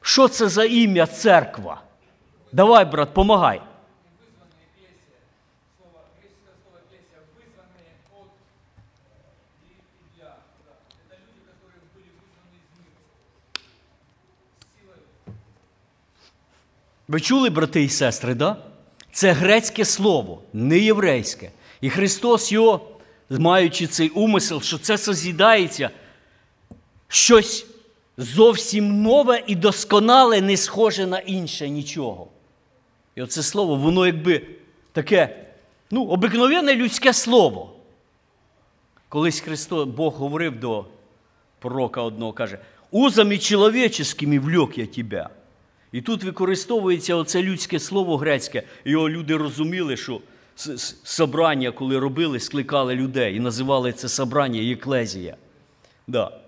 Що 0.00 0.28
це 0.28 0.48
за 0.48 0.64
ім'я 0.64 1.06
церква? 1.06 1.82
Давай, 2.52 2.84
брат, 2.84 3.14
помагай. 3.14 3.60
Ви 17.08 17.20
чули, 17.20 17.50
брати 17.50 17.82
і 17.82 17.88
сестри, 17.88 18.34
да? 18.34 18.56
Це 19.12 19.32
грецьке 19.32 19.84
слово, 19.84 20.42
не 20.52 20.78
єврейське. 20.78 21.50
І 21.80 21.90
Христос 21.90 22.52
його, 22.52 22.88
маючи 23.30 23.86
цей 23.86 24.08
умисел, 24.08 24.62
що 24.62 24.78
це 24.78 24.98
созідається, 24.98 25.90
щось 27.08 27.66
зовсім 28.16 29.02
нове 29.02 29.42
і 29.46 29.54
досконале, 29.54 30.40
не 30.40 30.56
схоже 30.56 31.06
на 31.06 31.18
інше 31.18 31.68
нічого. 31.68 32.28
І 33.14 33.22
оце 33.22 33.42
слово, 33.42 33.76
воно 33.76 34.06
якби 34.06 34.46
таке, 34.92 35.46
ну, 35.90 36.04
обикновенне 36.04 36.74
людське 36.74 37.12
слово. 37.12 37.72
Колись 39.08 39.40
Христос 39.40 39.88
Бог 39.88 40.14
говорив 40.14 40.60
до 40.60 40.84
пророка 41.58 42.02
одного, 42.02 42.32
каже, 42.32 42.58
узами 42.90 43.38
чоловіческими 43.38 44.38
вльок 44.38 44.78
я 44.78 44.86
тебе. 44.86 45.28
І 45.96 46.00
тут 46.00 46.24
використовується 46.24 47.14
оце 47.14 47.42
людське 47.42 47.80
слово 47.80 48.16
грецьке. 48.16 48.62
Його 48.84 49.10
люди 49.10 49.36
розуміли, 49.36 49.96
що 49.96 50.20
собрання, 51.04 51.70
коли 51.70 51.98
робили, 51.98 52.40
скликали 52.40 52.94
людей 52.94 53.36
і 53.36 53.40
називали 53.40 53.92
це 53.92 54.08
собрання 54.08 54.60
Єклезія. 54.60 55.36
Да. 56.06 56.38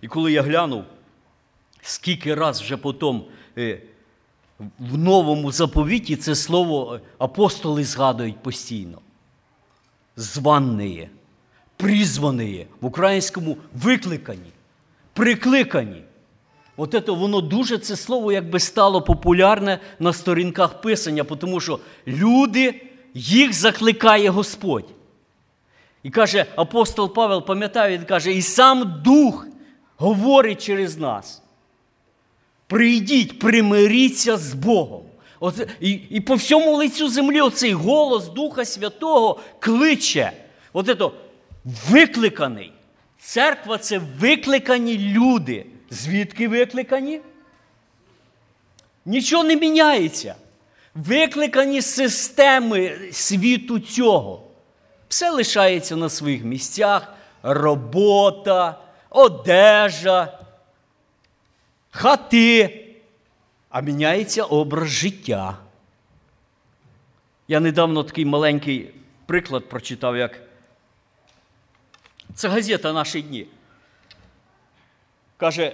І 0.00 0.08
коли 0.08 0.32
я 0.32 0.42
глянув, 0.42 0.84
скільки 1.82 2.34
раз 2.34 2.62
вже 2.62 2.76
потім 2.76 3.22
е, 3.58 3.82
в 4.78 4.98
новому 4.98 5.52
заповіті 5.52 6.16
це 6.16 6.34
слово 6.34 7.00
апостоли 7.18 7.84
згадують 7.84 8.42
постійно. 8.42 8.98
Званне, 10.16 11.08
призвані, 11.76 12.66
в 12.80 12.86
українському 12.86 13.56
викликані. 13.74 14.52
прикликані. 15.12 16.02
От 16.76 16.90
це 16.90 17.12
воно 17.12 17.40
дуже 17.40 17.78
це 17.78 17.96
слово 17.96 18.32
якби 18.32 18.60
стало 18.60 19.02
популярне 19.02 19.78
на 19.98 20.12
сторінках 20.12 20.80
писання, 20.80 21.24
тому 21.24 21.60
що 21.60 21.78
люди, 22.06 22.82
їх 23.14 23.52
закликає 23.52 24.30
Господь. 24.30 24.88
І 26.02 26.10
каже 26.10 26.46
апостол 26.56 27.14
Павел, 27.14 27.46
пам'ятаю, 27.46 27.98
він 27.98 28.04
каже, 28.04 28.32
і 28.32 28.42
сам 28.42 29.02
Дух 29.04 29.46
говорить 29.96 30.64
через 30.64 30.98
нас. 30.98 31.42
Прийдіть, 32.66 33.38
примиріться 33.38 34.36
з 34.36 34.54
Богом. 34.54 35.02
От, 35.40 35.68
і, 35.80 35.90
і 35.90 36.20
по 36.20 36.34
всьому 36.34 36.76
лицю 36.76 37.08
землі 37.08 37.40
оцей 37.40 37.72
голос 37.72 38.28
Духа 38.28 38.64
Святого 38.64 39.40
кличе. 39.58 40.32
От 40.72 40.86
це 40.86 41.10
викликаний. 41.90 42.72
Церква 43.18 43.78
це 43.78 44.00
викликані 44.18 44.98
люди. 44.98 45.66
Звідки 45.92 46.48
викликані? 46.48 47.20
Нічого 49.04 49.44
не 49.44 49.56
міняється. 49.56 50.34
Викликані 50.94 51.82
системи 51.82 52.98
світу 53.12 53.80
цього. 53.80 54.42
Все 55.08 55.30
лишається 55.30 55.96
на 55.96 56.08
своїх 56.08 56.44
місцях: 56.44 57.12
робота, 57.42 58.78
одежа, 59.10 60.38
хати. 61.90 62.78
А 63.68 63.80
міняється 63.80 64.44
образ 64.44 64.88
життя. 64.88 65.58
Я 67.48 67.60
недавно 67.60 68.04
такий 68.04 68.24
маленький 68.24 68.94
приклад 69.26 69.68
прочитав, 69.68 70.16
як 70.16 70.40
це 72.34 72.48
газета 72.48 72.92
наші 72.92 73.22
дні. 73.22 73.46
Каже, 75.42 75.72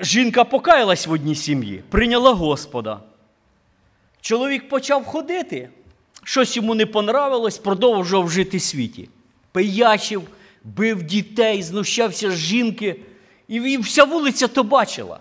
жінка 0.00 0.44
покаялась 0.44 1.06
в 1.06 1.12
одній 1.12 1.34
сім'ї, 1.34 1.82
прийняла 1.88 2.32
Господа. 2.32 3.00
Чоловік 4.20 4.68
почав 4.68 5.04
ходити, 5.04 5.68
щось 6.24 6.56
йому 6.56 6.74
не 6.74 6.86
понравилось, 6.86 7.58
продовжував 7.58 8.30
жити 8.30 8.56
в 8.56 8.62
світі. 8.62 9.08
Пиячив, 9.52 10.22
бив 10.64 11.02
дітей, 11.02 11.62
знущався 11.62 12.30
з 12.30 12.34
жінки, 12.34 13.00
і 13.48 13.78
вся 13.78 14.04
вулиця 14.04 14.48
то 14.48 14.64
бачила. 14.64 15.20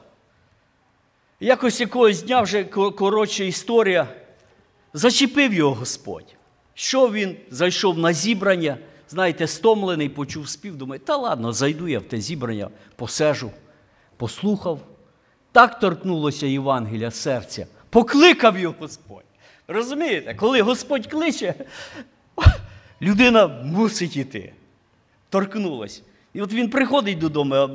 Якось 1.39 1.79
якогось 1.79 2.23
дня 2.23 2.41
вже 2.41 2.63
коротша 2.63 3.43
історія, 3.43 4.07
зачепив 4.93 5.53
його 5.53 5.73
Господь. 5.73 6.35
Що 6.73 7.11
він 7.11 7.37
зайшов 7.49 7.97
на 7.97 8.13
зібрання, 8.13 8.77
знаєте, 9.11 9.47
стомлений, 9.47 10.09
почув 10.09 10.49
спів, 10.49 10.77
думає, 10.77 10.99
та 10.99 11.17
ладно, 11.17 11.53
зайду 11.53 11.87
я 11.87 11.99
в 11.99 12.03
те 12.03 12.21
зібрання, 12.21 12.69
посежу, 12.95 13.51
послухав. 14.17 14.79
Так 15.51 15.79
торкнулося 15.79 16.47
Євангелія 16.47 17.11
серця, 17.11 17.67
покликав 17.89 18.57
його 18.59 18.75
Господь. 18.79 19.23
Розумієте, 19.67 20.35
коли 20.35 20.61
Господь 20.61 21.07
кличе, 21.07 21.53
людина 23.01 23.47
мусить 23.47 24.17
іти. 24.17 24.53
Торкнулась. 25.29 26.03
І 26.33 26.41
от 26.41 26.53
він 26.53 26.69
приходить 26.69 27.19
додому, 27.19 27.55
а 27.55 27.69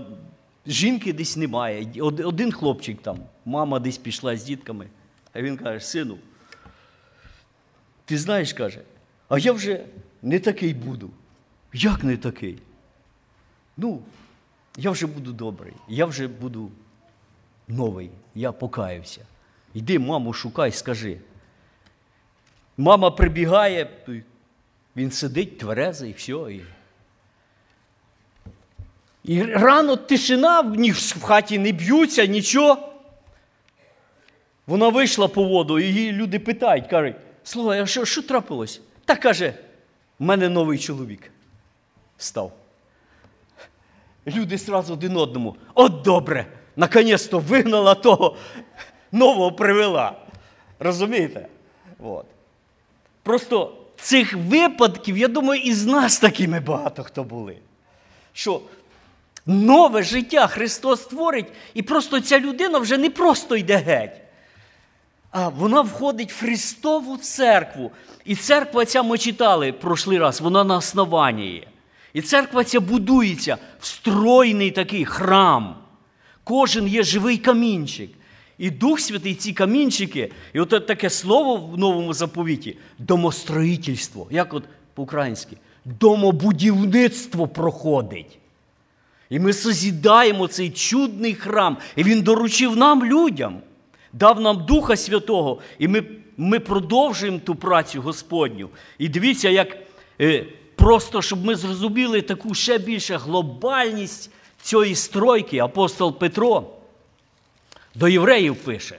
жінки 0.66 1.12
десь 1.12 1.37
немає. 1.37 2.03
Один 2.03 2.53
хлопчик 2.53 3.03
там, 3.03 3.18
мама 3.44 3.79
десь 3.79 3.99
пішла 3.99 4.37
з 4.37 4.44
дітками. 4.44 4.87
А 5.33 5.42
він 5.42 5.57
каже: 5.57 5.85
сину, 5.85 6.18
ти 8.05 8.18
знаєш, 8.18 8.53
каже, 8.53 8.81
а 9.29 9.38
я 9.38 9.53
вже 9.53 9.85
не 10.22 10.38
такий 10.38 10.75
буду. 10.75 11.11
Як 11.79 12.05
не 12.05 12.17
такий? 12.17 12.59
Ну, 13.77 14.03
я 14.77 14.91
вже 14.91 15.07
буду 15.07 15.33
добрий, 15.33 15.73
я 15.89 16.07
вже 16.07 16.29
буду 16.29 16.71
новий, 17.69 18.11
я 18.35 18.53
покаюся. 18.53 19.21
Йди, 19.75 19.99
маму, 19.99 20.33
шукай, 20.33 20.73
скажи. 20.73 21.21
Мама 22.77 23.11
прибігає, 23.11 23.91
він 24.97 25.11
сидить 25.11 25.59
тверезий, 25.59 26.12
все. 26.12 26.33
І 26.33 26.62
і 29.25 29.43
рано 29.43 29.97
тишина, 29.97 30.61
в 30.61 31.23
хаті 31.23 31.59
не 31.59 31.73
б'ються, 31.73 32.27
нічого. 32.27 32.93
Вона 34.67 34.89
вийшла 34.89 35.29
по 35.29 35.45
воду, 35.45 35.79
і 35.79 35.85
її 35.85 36.12
люди 36.12 36.39
питають, 36.39 36.87
кажуть, 36.87 37.17
слухай, 37.45 37.81
а 37.81 37.87
що 37.87 38.05
що 38.05 38.23
трапилось? 38.23 38.81
Та 39.05 39.17
каже, 39.17 39.55
в 40.19 40.23
мене 40.23 40.49
новий 40.49 40.79
чоловік 40.79 41.31
став. 42.19 42.53
Люди 44.27 44.59
сразу 44.59 44.93
один 44.93 45.17
одному. 45.17 45.57
От 45.75 46.03
добре, 46.03 46.47
наконець-то 46.77 47.39
вигнала 47.39 47.95
того, 47.95 48.37
нового 49.13 49.53
привела. 49.53 50.17
Розумієте? 50.79 51.49
От. 51.99 52.27
Просто 53.23 53.77
цих 53.97 54.35
випадків, 54.35 55.19
я 55.19 55.29
думаю, 55.29 55.61
і 55.61 55.73
з 55.73 55.87
нас 55.87 56.19
такими 56.19 56.61
багато 56.61 57.03
хто 57.05 57.25
були. 57.25 57.57
Що 58.33 58.61
нове 59.47 60.03
життя 60.03 60.47
Христос 60.47 61.01
творить, 61.01 61.53
і 61.75 61.83
просто 61.83 62.21
ця 62.21 62.41
людина 62.41 62.79
вже 62.79 62.99
не 62.99 63.11
просто 63.11 63.57
йде 63.57 63.77
геть. 63.77 64.21
А 65.31 65.49
вона 65.49 65.81
входить 65.81 66.33
в 66.33 66.39
Христову 66.39 67.17
церкву. 67.17 67.93
І 68.25 68.37
церква 68.37 68.85
ця 68.85 69.03
ми 69.03 69.19
читали 69.19 69.73
прошлий 69.73 70.19
раз, 70.19 70.41
вона 70.41 70.65
на 70.65 70.77
основанні. 70.77 71.67
І 72.17 72.23
церква 72.23 72.65
ця 72.65 72.81
будується 72.81 73.57
встроєний 73.81 74.71
такий 74.71 75.05
храм. 75.05 75.75
Кожен 76.45 76.89
є 76.89 77.03
живий 77.03 77.39
камінчик. 77.39 78.11
І 78.59 78.71
Дух 78.71 79.01
Святий 79.01 79.35
ці 79.35 79.53
камінчики, 79.53 80.33
і 80.53 80.61
от 80.61 80.87
таке 80.87 81.11
слово 81.11 81.57
в 81.57 81.79
новому 81.79 82.13
заповіті 82.13 82.77
домостроїтельство. 82.99 84.27
Як 84.31 84.55
от 84.55 84.65
по-українськи? 84.95 85.57
Домобудівництво 85.85 87.49
проходить. 87.49 88.39
І 89.31 89.39
ми 89.39 89.53
созідаємо 89.53 90.49
цей 90.49 90.71
чудний 90.71 91.35
храм. 91.35 91.77
І 91.97 92.03
він 92.03 92.23
доручив 92.23 92.77
нам, 92.77 93.05
людям, 93.05 93.61
дав 94.13 94.41
нам 94.41 94.67
Духа 94.67 94.97
Святого, 94.97 95.59
і 95.79 95.89
ми 95.89 96.05
ми 96.37 96.61
продовжуємо 96.61 97.39
ту 97.39 97.55
працю 97.55 98.01
Господню. 98.03 98.69
І 98.99 99.09
дивіться, 99.09 99.49
як 99.49 99.77
е, 100.21 100.47
просто, 100.77 101.23
щоб 101.23 101.45
ми 101.45 101.55
зрозуміли 101.55 102.23
таку 102.23 102.55
ще 102.55 102.79
більше 102.79 103.17
глобальність 103.17 104.31
цієї 104.62 104.95
стройки, 104.95 105.59
апостол 105.59 106.19
Петро 106.19 106.71
до 107.95 108.09
євреїв 108.09 108.57
пише. 108.57 108.99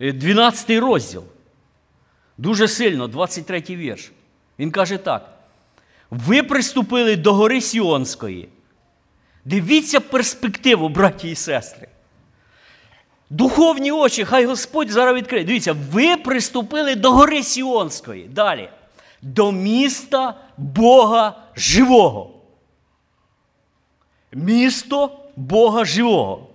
12 0.00 0.70
е, 0.70 0.80
розділ. 0.80 1.24
Дуже 2.38 2.68
сильно, 2.68 3.08
23 3.08 3.62
вірш. 3.68 4.12
Він 4.58 4.70
каже 4.70 4.98
так. 4.98 5.32
Ви 6.10 6.42
приступили 6.42 7.16
до 7.16 7.34
гори 7.34 7.60
Сіонської. 7.60 8.48
Дивіться 9.44 10.00
перспективу, 10.00 10.88
браті 10.88 11.30
і 11.30 11.34
сестри. 11.34 11.88
Духовні 13.30 13.92
очі, 13.92 14.24
хай 14.24 14.46
Господь 14.46 14.90
зараз 14.90 15.16
відкриє. 15.16 15.44
Дивіться, 15.44 15.76
ви 15.92 16.16
приступили 16.16 16.94
до 16.94 17.12
гори 17.12 17.42
Сіонської. 17.42 18.24
Далі. 18.24 18.68
До 19.22 19.52
міста 19.52 20.34
Бога 20.56 21.42
живого. 21.56 22.30
Місто 24.32 25.18
Бога 25.36 25.84
живого. 25.84 26.46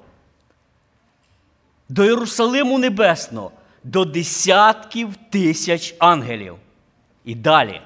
До 1.90 2.06
Єрусалиму 2.06 2.78
Небесного, 2.78 3.52
до 3.84 4.06
десятків 4.06 5.16
тисяч 5.30 5.96
ангелів. 6.00 6.56
І 7.26 7.36
далі. 7.36 7.82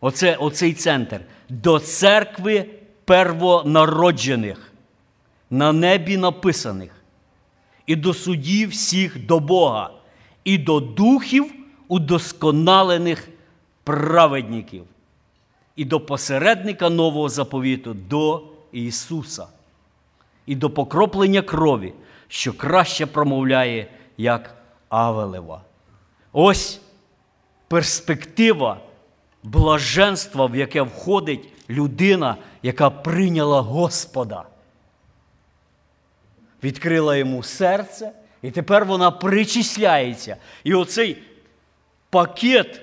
Оце, 0.00 0.36
Оцей 0.36 0.72
центр. 0.72 1.20
До 1.48 1.78
церкви 1.78 2.66
первонароджених, 3.04 4.72
на 5.50 5.72
небі 5.72 6.16
написаних, 6.16 6.92
і 7.86 7.96
до 7.96 8.14
судів 8.14 8.70
всіх 8.70 9.26
до 9.26 9.40
Бога, 9.40 9.90
і 10.44 10.58
до 10.58 10.80
духів 10.80 11.52
удосконалених 11.90 13.28
праведників, 13.84 14.84
і 15.76 15.84
до 15.84 16.00
посередника 16.00 16.90
нового 16.90 17.28
заповіту, 17.28 17.94
до 17.94 18.42
Ісуса, 18.72 19.46
і 20.46 20.54
до 20.54 20.70
покроплення 20.70 21.42
крові, 21.42 21.92
що 22.28 22.52
краще 22.52 23.06
промовляє, 23.06 23.90
як 24.16 24.54
Авелева. 24.88 25.62
Ось 26.32 26.80
перспектива 27.68 28.80
блаженства, 29.42 30.46
в 30.46 30.56
яке 30.56 30.82
входить 30.82 31.48
людина, 31.70 32.36
яка 32.62 32.90
прийняла 32.90 33.60
Господа. 33.60 34.44
Відкрила 36.64 37.16
йому 37.16 37.42
серце, 37.42 38.12
і 38.42 38.50
тепер 38.50 38.84
вона 38.84 39.10
причисляється. 39.10 40.36
І 40.64 40.74
оцей 40.74 41.22
пакет 42.10 42.82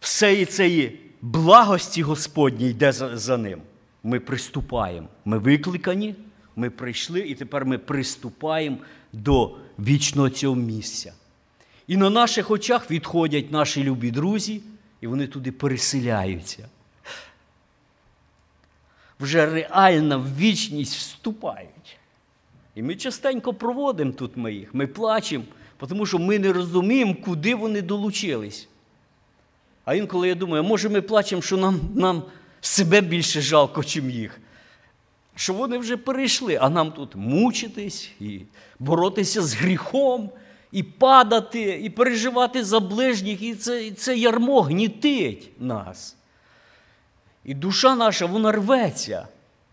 всієї 0.00 0.44
цієї 0.44 1.00
благості 1.22 2.02
Господній 2.02 2.70
йде 2.70 2.92
за, 2.92 3.16
за 3.16 3.36
ним. 3.36 3.62
Ми 4.02 4.20
приступаємо. 4.20 5.08
Ми 5.24 5.38
викликані, 5.38 6.14
ми 6.56 6.70
прийшли, 6.70 7.20
і 7.20 7.34
тепер 7.34 7.64
ми 7.64 7.78
приступаємо 7.78 8.78
до 9.12 9.56
вічного 9.78 10.30
цього 10.30 10.54
місця. 10.54 11.12
І 11.86 11.96
на 11.96 12.10
наших 12.10 12.50
очах 12.50 12.90
відходять 12.90 13.52
наші 13.52 13.84
любі 13.84 14.10
друзі, 14.10 14.62
і 15.00 15.06
вони 15.06 15.26
туди 15.26 15.52
переселяються. 15.52 16.68
Вже 19.20 19.46
реально 19.46 20.18
в 20.18 20.36
вічність 20.36 20.96
вступають. 20.96 21.98
І 22.74 22.82
ми 22.82 22.96
частенько 22.96 23.54
проводимо 23.54 24.12
тут 24.12 24.36
ми 24.36 24.54
їх, 24.54 24.74
ми 24.74 24.86
плачемо, 24.86 25.44
тому 25.86 26.06
що 26.06 26.18
ми 26.18 26.38
не 26.38 26.52
розуміємо, 26.52 27.16
куди 27.24 27.54
вони 27.54 27.82
долучились. 27.82 28.68
А 29.84 29.94
інколи 29.94 30.28
я 30.28 30.34
думаю, 30.34 30.62
може 30.64 30.88
ми 30.88 31.02
плачемо, 31.02 31.42
що 31.42 31.56
нам 31.56 31.80
нам 31.94 32.22
себе 32.60 33.00
більше 33.00 33.40
жалко, 33.40 33.84
чим 33.84 34.10
їх. 34.10 34.40
Що 35.34 35.54
вони 35.54 35.78
вже 35.78 35.96
перейшли, 35.96 36.58
а 36.60 36.68
нам 36.70 36.92
тут 36.92 37.14
мучитись 37.14 38.10
і 38.20 38.40
боротися 38.78 39.42
з 39.42 39.54
гріхом, 39.54 40.30
і 40.72 40.82
падати, 40.82 41.80
і 41.82 41.90
переживати 41.90 42.64
за 42.64 42.80
ближніх, 42.80 43.42
і 43.42 43.54
це, 43.54 43.86
і 43.86 43.90
це 43.90 44.16
ярмо 44.16 44.62
гнітить 44.62 45.50
нас. 45.60 46.16
І 47.44 47.54
душа 47.54 47.96
наша, 47.96 48.26
вона 48.26 48.52
рветься 48.52 49.28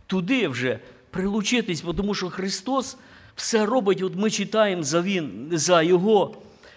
туди 0.07 0.47
вже 0.47 0.79
прилучитись, 1.09 1.81
тому 1.97 2.15
що 2.15 2.29
Христос 2.29 2.97
все 3.41 3.65
робить, 3.65 4.01
от 4.01 4.15
ми 4.15 4.29
читаємо 4.29 4.83
за 4.83 5.01
Він, 5.01 5.49
за 5.51 5.81
Його, 5.81 6.35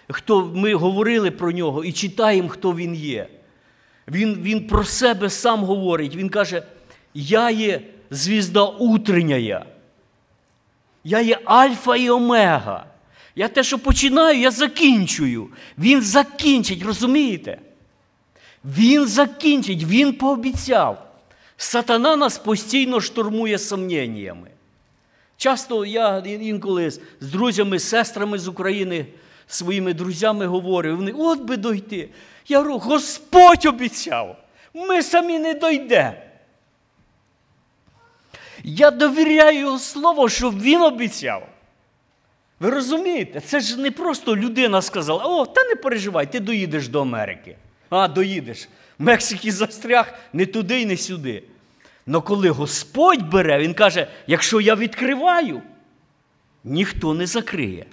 хто 0.09 0.51
ми 0.55 0.73
говорили 0.73 1.31
про 1.31 1.51
нього 1.51 1.83
і 1.83 1.91
читаємо, 1.91 2.49
хто 2.49 2.73
Він 2.73 2.95
є. 2.95 3.27
Він, 4.07 4.41
Він 4.41 4.67
про 4.67 4.83
себе 4.83 5.29
сам 5.29 5.63
говорить. 5.63 6.15
Він 6.15 6.29
каже: 6.29 6.63
Я 7.13 7.49
є 7.49 7.81
звізда 8.11 8.63
утренняя. 8.65 9.65
Я 11.03 11.21
є 11.21 11.39
Альфа 11.45 11.95
і 11.95 12.09
Омега. 12.09 12.85
Я 13.35 13.47
те, 13.47 13.63
що 13.63 13.79
починаю, 13.79 14.39
я 14.39 14.51
закінчую. 14.51 15.47
Він 15.77 16.01
закінчить, 16.01 16.83
розумієте? 16.83 17.59
Він 18.65 19.07
закінчить, 19.07 19.83
він 19.83 20.13
пообіцяв. 20.13 21.11
Сатана 21.57 22.15
нас 22.15 22.37
постійно 22.37 23.01
штурмує 23.01 23.59
сумніннями. 23.59 24.54
Часто 25.37 25.85
я 25.85 26.17
інколи 26.25 26.91
з 26.91 26.99
друзями, 27.19 27.79
з 27.79 27.89
сестрами 27.89 28.39
з 28.39 28.47
України, 28.47 29.05
своїми 29.47 29.93
друзями 29.93 30.45
говорю, 30.45 30.95
вони, 30.95 31.11
от 31.11 31.41
би 31.41 31.57
дойти. 31.57 32.09
Я 32.47 32.57
говорю, 32.57 32.77
Господь 32.77 33.65
обіцяв, 33.65 34.37
ми 34.73 35.03
самі 35.03 35.39
не 35.39 35.53
дойдемо. 35.53 36.13
Я 38.63 38.91
довіряю 38.91 39.59
його 39.59 39.79
слову, 39.79 40.29
що 40.29 40.49
він 40.49 40.81
обіцяв. 40.81 41.47
Ви 42.59 42.69
розумієте, 42.69 43.39
це 43.39 43.59
ж 43.59 43.79
не 43.79 43.91
просто 43.91 44.35
людина 44.37 44.81
сказала, 44.81 45.23
о, 45.23 45.45
та 45.45 45.63
не 45.63 45.75
переживай, 45.75 46.31
ти 46.31 46.39
доїдеш 46.39 46.87
до 46.87 47.01
Америки. 47.01 47.55
А, 47.89 48.07
доїдеш. 48.07 48.67
В 48.99 49.03
Мексики 49.03 49.51
застряг 49.51 50.13
не 50.33 50.45
туди 50.45 50.81
і 50.81 50.85
не 50.85 50.97
сюди. 50.97 51.43
Но 52.05 52.21
коли 52.21 52.49
Господь 52.49 53.29
бере, 53.29 53.59
Він 53.59 53.73
каже, 53.73 54.07
якщо 54.27 54.61
я 54.61 54.75
відкриваю, 54.75 55.61
ніхто 56.63 57.13
не 57.13 57.25
закриє. 57.25 57.85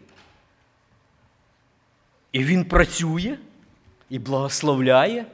І 2.32 2.44
Він 2.44 2.64
працює, 2.64 3.38
і 4.10 4.18
благословляє, 4.18 5.26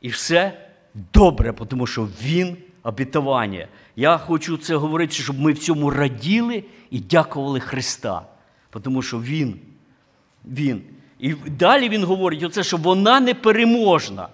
і 0.00 0.08
все 0.08 0.68
добре, 1.14 1.52
тому 1.52 1.86
що 1.86 2.08
Він 2.22 2.56
обітування. 2.82 3.68
Я 3.96 4.18
хочу 4.18 4.56
це 4.56 4.76
говорити, 4.76 5.12
щоб 5.12 5.40
ми 5.40 5.52
в 5.52 5.58
цьому 5.58 5.90
раділи 5.90 6.64
і 6.90 7.00
дякували 7.00 7.60
Христа. 7.60 8.26
Тому 8.82 9.02
що 9.02 9.20
Він, 9.20 9.60
Він. 10.44 10.82
І 11.18 11.34
далі 11.34 11.88
Він 11.88 12.04
говорить, 12.04 12.42
оце, 12.42 12.62
що 12.62 12.76
вона 12.76 13.20
непереможна. 13.20 14.28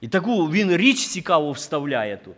І 0.00 0.08
таку 0.08 0.50
він 0.50 0.76
річ 0.76 1.06
цікаву 1.06 1.52
вставляє 1.52 2.16
тут. 2.16 2.34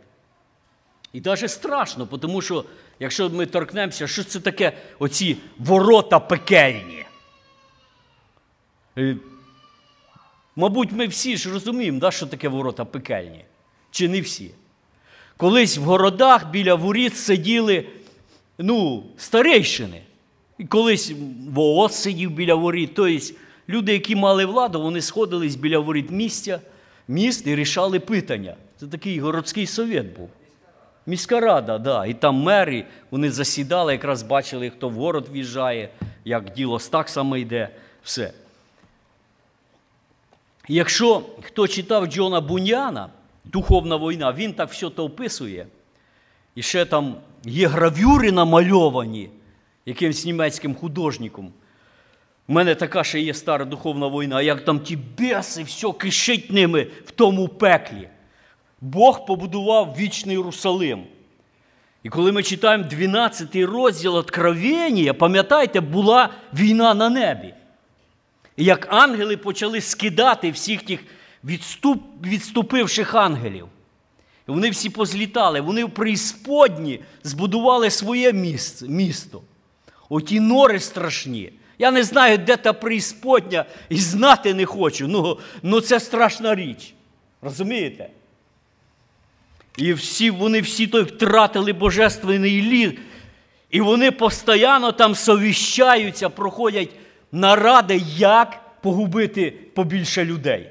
І 1.16 1.20
навіть 1.24 1.50
страшно, 1.50 2.07
тому 2.07 2.42
що, 2.42 2.64
якщо 3.00 3.31
ми 3.31 3.46
торкнемося, 3.46 4.07
що 4.07 4.24
це 4.24 4.40
таке 4.40 4.72
оці 4.98 5.37
ворота 5.59 6.20
пекельні? 6.20 7.05
Мабуть, 10.57 10.92
ми 10.92 11.07
всі 11.07 11.37
ж 11.37 11.52
розуміємо, 11.52 11.98
да, 11.98 12.11
що 12.11 12.26
таке 12.26 12.48
ворота 12.48 12.85
пекельні. 12.85 13.44
Чи 13.90 14.09
не 14.09 14.20
всі? 14.20 14.50
Колись 15.37 15.79
в 15.79 15.83
городах 15.83 16.50
біля 16.50 16.74
воріт 16.74 17.16
сиділи 17.16 17.87
ну, 18.59 19.05
старейшини. 19.16 20.02
І 20.59 20.64
колись 20.64 21.12
ВООЗ 21.48 21.94
сидів 21.94 22.31
біля 22.31 22.55
воріт. 22.55 22.94
Тобто 22.94 23.35
люди, 23.68 23.92
які 23.92 24.16
мали 24.16 24.44
владу, 24.44 24.83
вони 24.83 25.00
сходились 25.00 25.57
біля 25.57 25.79
воріт 25.79 26.11
місця, 26.11 26.61
міст 27.09 27.46
і 27.46 27.57
рішали 27.57 28.00
питання. 28.00 28.57
Це 28.81 28.87
такий 28.87 29.20
городський 29.20 29.66
совет 29.66 30.16
був. 30.16 30.31
Міська 31.07 31.40
рада, 31.40 31.79
да. 31.79 32.07
І 32.07 32.14
там 32.14 32.35
мери, 32.35 32.85
вони 33.11 33.31
засідали, 33.31 33.92
якраз 33.92 34.23
бачили, 34.23 34.71
хто 34.71 34.88
в 34.88 34.92
город 34.92 35.29
в'їжджає, 35.33 35.88
як 36.25 36.53
діло 36.53 36.79
так 36.90 37.09
само 37.09 37.37
йде, 37.37 37.69
все. 38.03 38.33
Якщо 40.69 41.23
хто 41.42 41.69
читав 41.69 42.07
Джона 42.07 42.40
Буньяна, 42.40 43.09
Духовна 43.45 43.97
війна, 43.97 44.33
він 44.33 44.53
так 44.53 44.71
все 44.71 44.90
то 44.90 45.05
описує. 45.05 45.66
І 46.55 46.62
ще 46.62 46.85
там 46.85 47.16
є 47.45 47.69
гравюри 47.69 48.33
намальовані 48.33 49.31
якимсь 49.87 50.25
німецьким 50.25 50.75
художником. 50.75 51.53
У 52.49 52.53
мене 52.53 52.75
така 52.75 53.05
ще 53.05 53.21
є 53.21 53.35
стара 53.35 53.64
духовна 53.64 54.09
війна, 54.09 54.42
як 54.42 54.64
там 54.64 54.81
ті 54.81 54.97
беси, 54.97 55.62
все 55.62 55.92
кишить 55.92 56.51
ними 56.51 56.87
в 57.05 57.11
тому 57.11 57.49
пеклі. 57.49 58.09
Бог 58.87 59.27
побудував 59.27 59.94
вічний 59.99 60.37
Єрусалим. 60.37 61.05
І 62.03 62.09
коли 62.09 62.33
ми 62.33 62.42
читаємо 62.42 62.85
12 62.85 63.57
розділ 63.57 64.16
Откровення, 64.16 65.14
пам'ятаєте, 65.14 65.81
була 65.81 66.31
війна 66.55 66.94
на 66.94 67.09
небі. 67.09 67.55
І 68.57 68.64
як 68.64 68.92
ангели 68.92 69.37
почали 69.37 69.81
скидати 69.81 70.51
всіх 70.51 70.83
тих 70.83 71.01
відступ, 71.44 72.03
відступивших 72.27 73.14
ангелів. 73.14 73.68
І 74.49 74.51
вони 74.51 74.70
всі 74.70 74.90
позлітали, 74.90 75.61
вони 75.61 75.85
в 75.85 75.90
преісподні 75.90 77.01
збудували 77.22 77.90
своє 77.90 78.33
місце, 78.33 78.88
місто. 78.88 79.42
Оті 80.09 80.40
нори 80.40 80.81
страшні. 80.81 81.53
Я 81.79 81.90
не 81.90 82.05
знаю, 82.05 82.38
де 82.38 82.57
та 82.57 82.72
преісподня, 82.72 83.64
і 83.88 83.96
знати 83.96 84.55
не 84.55 84.64
хочу. 84.66 85.09
Ну, 85.09 85.38
ну 85.62 85.81
це 85.81 86.01
страшна 86.01 86.55
річ. 86.55 86.94
Розумієте? 87.42 88.11
І 89.76 89.92
всі, 89.92 90.30
вони 90.30 90.60
всі 90.60 90.86
той 90.86 91.02
втратили 91.02 91.72
божественний 91.72 92.62
лід. 92.62 92.98
І 93.70 93.80
вони 93.80 94.10
постійно 94.10 94.92
там 94.92 95.14
совіщаються, 95.14 96.28
проходять 96.28 96.90
наради, 97.32 98.02
як 98.16 98.80
погубити 98.82 99.50
побільше 99.74 100.24
людей. 100.24 100.70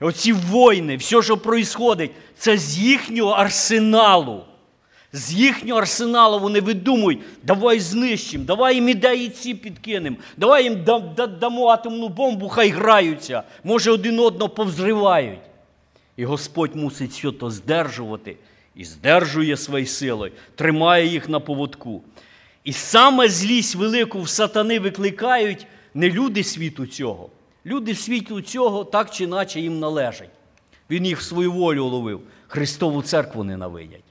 Оці 0.00 0.32
війни, 0.32 0.96
все, 0.96 1.22
що 1.22 1.34
відбувається, 1.34 2.08
це 2.38 2.58
з 2.58 2.78
їхнього 2.78 3.30
арсеналу. 3.30 4.44
З 5.12 5.32
їхнього 5.32 5.80
арсеналу 5.80 6.38
вони 6.38 6.60
видумують, 6.60 7.20
давай 7.42 7.80
знищимо, 7.80 8.44
давай 8.44 8.74
їм 8.74 8.88
ідеї 8.88 9.28
ці 9.28 9.54
підкинемо, 9.54 10.16
давай 10.36 10.64
їм 10.64 10.84
дамо 11.40 11.66
атомну 11.66 12.08
бомбу, 12.08 12.48
хай 12.48 12.68
граються, 12.68 13.42
може 13.64 13.90
один 13.90 14.18
одного 14.18 14.48
повзривають. 14.48 15.49
І 16.20 16.24
Господь 16.24 16.76
мусить 16.76 17.10
все 17.10 17.32
то 17.32 17.50
здержувати 17.50 18.36
і 18.74 18.84
здержує 18.84 19.56
свої 19.56 19.86
сили, 19.86 20.32
тримає 20.54 21.06
їх 21.06 21.28
на 21.28 21.40
поводку. 21.40 22.02
І 22.64 22.72
саме 22.72 23.28
злість 23.28 23.74
велику 23.74 24.22
в 24.22 24.28
сатани 24.28 24.80
викликають 24.80 25.66
не 25.94 26.10
люди 26.10 26.44
світу 26.44 26.86
цього. 26.86 27.30
Люди 27.66 27.94
світу 27.94 28.40
цього 28.40 28.84
так 28.84 29.10
чи 29.10 29.24
іначе 29.24 29.60
їм 29.60 29.78
належать. 29.78 30.30
Він 30.90 31.06
їх 31.06 31.18
в 31.18 31.22
свою 31.22 31.52
волю 31.52 31.84
уловив. 31.84 32.20
Христову 32.48 33.02
церкву 33.02 33.44
ненавидять. 33.44 34.04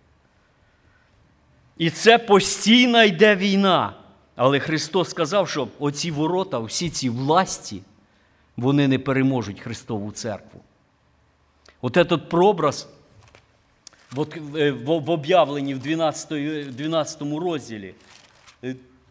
І 1.77 1.89
це 1.89 2.17
постійна 2.17 3.03
йде 3.03 3.35
війна. 3.35 3.93
Але 4.35 4.59
Христос 4.59 5.09
сказав, 5.09 5.49
що 5.49 5.67
оці 5.79 6.11
ворота, 6.11 6.59
всі 6.59 6.89
ці 6.89 7.09
власті, 7.09 7.81
вони 8.57 8.87
не 8.87 8.99
переможуть 8.99 9.59
Христову 9.59 10.11
церкву. 10.11 10.61
От 11.81 11.97
этот 11.97 12.29
прообраз 12.29 12.87
в 14.11 15.11
об'явленні 15.11 15.73
в 15.73 15.79
12 15.79 16.75
12 16.75 17.21
розділі. 17.21 17.93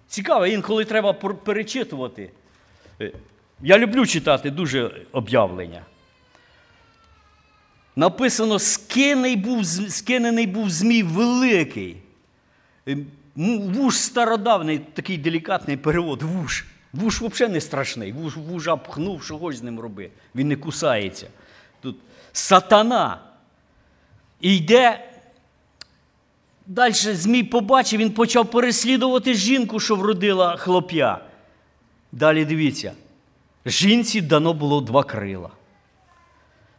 Цікаво, 0.09 0.47
інколи 0.47 0.85
треба 0.85 1.13
перечитувати. 1.13 2.31
Я 3.63 3.79
люблю 3.79 4.07
читати 4.07 4.51
дуже 4.51 5.07
об'явлення. 5.13 5.83
написано, 7.99 8.59
скинений 8.59 9.37
був, 9.37 9.67
скинений 9.67 10.47
був 10.47 10.71
змій 10.71 11.03
великий. 11.03 11.97
Е, 12.89 12.97
вуж 13.37 13.97
стародавний, 13.97 14.79
такий 14.79 15.19
делікатний 15.19 15.77
перевод. 15.77 16.23
Вуж. 16.23 16.65
Вуж 16.93 17.23
взагалі 17.23 17.53
не 17.53 17.61
страшний. 17.61 18.13
Вуж, 18.13 18.37
вужа 18.37 18.77
пхнув, 18.77 19.23
що 19.23 19.39
хоч 19.39 19.57
з 19.57 19.63
ним 19.63 19.81
роби. 19.81 20.11
Він 20.35 20.49
не 20.49 20.57
кусається. 20.57 21.27
Тут 21.81 21.97
сатана. 22.33 23.19
І 24.41 24.57
йде. 24.57 25.05
Далі 26.67 26.93
Змій 26.93 27.43
побачив, 27.43 28.01
він 28.01 28.11
почав 28.11 28.51
переслідувати 28.51 29.35
жінку, 29.35 29.81
що 29.81 29.97
вродила 29.97 30.57
хлоп'я. 30.57 31.21
Далі 32.13 32.45
дивіться. 32.45 32.93
Жінці 33.67 34.21
дано 34.21 34.55
було 34.55 34.81
два 34.81 35.05
крила. 35.05 35.51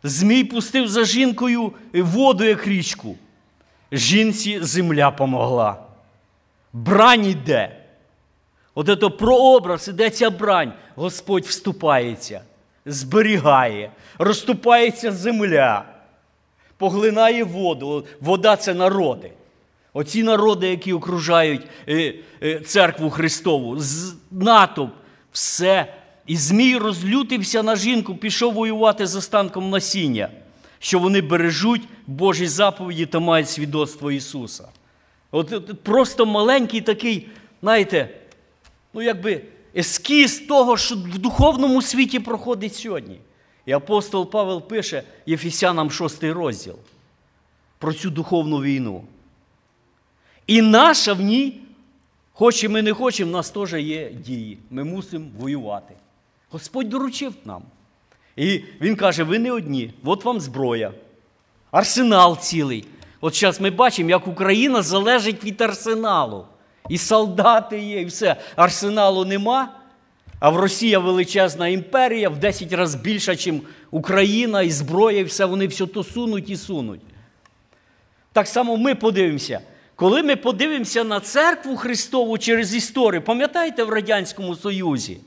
Змій 0.03 0.43
пустив 0.43 0.87
за 0.87 1.05
жінкою 1.05 1.73
воду, 1.93 2.43
як 2.43 2.67
річку. 2.67 3.17
Жінці 3.91 4.59
земля 4.63 5.11
помогла. 5.11 5.83
Брань 6.73 7.25
йде. 7.25 7.75
От 8.75 8.99
це 8.99 9.09
прообраз, 9.09 9.87
іде 9.87 10.09
ця 10.09 10.29
брань. 10.29 10.73
Господь 10.95 11.45
вступається, 11.45 12.41
зберігає, 12.89 13.91
розступається 14.17 15.11
земля, 15.11 15.85
поглинає 16.77 17.43
воду. 17.43 18.05
Вода 18.21 18.55
це 18.55 18.73
народи. 18.73 19.31
Оці 19.93 20.23
народи, 20.23 20.67
які 20.69 20.93
окружають 20.93 21.61
е, 21.87 22.13
е, 22.43 22.59
церкву 22.59 23.09
Христову, 23.09 23.77
натовп, 24.31 24.93
все. 25.31 25.93
І 26.27 26.37
Змій 26.37 26.77
розлютився 26.77 27.63
на 27.63 27.75
жінку, 27.75 28.15
пішов 28.15 28.53
воювати 28.53 29.07
з 29.07 29.15
останком 29.15 29.69
насіння, 29.69 30.29
що 30.79 30.99
вони 30.99 31.21
бережуть 31.21 31.81
Божі 32.07 32.47
заповіді 32.47 33.05
та 33.05 33.19
мають 33.19 33.49
свідоцтво 33.49 34.11
Ісуса. 34.11 34.67
От, 35.31 35.53
от 35.53 35.83
Просто 35.83 36.25
маленький 36.25 36.81
такий, 36.81 37.27
знаєте, 37.61 38.09
ну 38.93 39.01
якби 39.01 39.41
ескіз 39.75 40.39
того, 40.39 40.77
що 40.77 40.95
в 40.95 41.17
духовному 41.17 41.81
світі 41.81 42.19
проходить 42.19 42.75
сьогодні. 42.75 43.19
І 43.65 43.71
апостол 43.71 44.29
Павел 44.29 44.61
пише 44.61 45.03
Єфесянам 45.25 45.91
6 45.91 46.23
розділ 46.23 46.75
про 47.77 47.93
цю 47.93 48.09
духовну 48.09 48.61
війну. 48.61 49.03
І 50.47 50.61
наша 50.61 51.13
в 51.13 51.21
ній, 51.21 51.61
хоч 52.33 52.63
і 52.63 52.67
ми 52.67 52.81
не 52.81 52.93
хочемо, 52.93 53.29
в 53.29 53.33
нас 53.33 53.49
теж 53.49 53.73
є 53.73 54.09
дії. 54.09 54.57
Ми 54.69 54.83
мусимо 54.83 55.25
воювати. 55.39 55.93
Господь 56.49 56.89
доручив 56.89 57.33
нам. 57.45 57.63
І 58.35 58.63
Він 58.81 58.95
каже: 58.95 59.23
ви 59.23 59.39
не 59.39 59.51
одні, 59.51 59.93
от 60.03 60.25
вам 60.25 60.39
зброя, 60.39 60.93
арсенал 61.71 62.37
цілий. 62.37 62.85
От 63.21 63.35
зараз 63.35 63.61
ми 63.61 63.69
бачимо, 63.69 64.09
як 64.09 64.27
Україна 64.27 64.81
залежить 64.81 65.43
від 65.43 65.61
арсеналу. 65.61 66.45
І 66.89 66.97
солдати 66.97 67.79
є, 67.79 68.01
і 68.01 68.05
все. 68.05 68.35
Арсеналу 68.55 69.25
нема. 69.25 69.75
А 70.39 70.49
в 70.49 70.55
Росія 70.55 70.99
величезна 70.99 71.67
імперія 71.67 72.29
в 72.29 72.37
10 72.37 72.73
разів 72.73 73.01
більша, 73.01 73.33
ніж 73.33 73.61
Україна, 73.91 74.61
і 74.61 74.69
зброя, 74.69 75.19
і 75.19 75.23
все, 75.23 75.45
вони 75.45 75.67
все 75.67 75.87
то 75.87 76.03
сунуть 76.03 76.49
і 76.49 76.57
сунуть. 76.57 77.01
Так 78.33 78.47
само 78.47 78.77
ми 78.77 78.95
подивимося. 78.95 79.61
Коли 79.95 80.23
ми 80.23 80.35
подивимося 80.35 81.03
на 81.03 81.19
церкву 81.19 81.77
Христову 81.77 82.37
через 82.37 82.75
історію, 82.75 83.21
пам'ятаєте 83.21 83.83
в 83.83 83.89
Радянському 83.89 84.55
Союзі? 84.55 85.17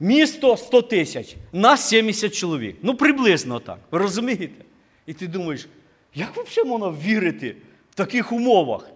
Місто 0.00 0.56
100 0.56 0.82
тисяч, 0.82 1.36
нас 1.52 1.88
70 1.88 2.34
чоловік. 2.34 2.76
Ну, 2.82 2.94
приблизно 2.94 3.60
так. 3.60 3.78
Ви 3.90 3.98
розумієте? 3.98 4.64
І 5.06 5.12
ти 5.12 5.26
думаєш, 5.26 5.68
як 6.14 6.36
взагалі 6.36 6.70
можна 6.70 6.98
вірити 7.04 7.56
в 7.90 7.94
таких 7.94 8.32
умовах? 8.32 8.86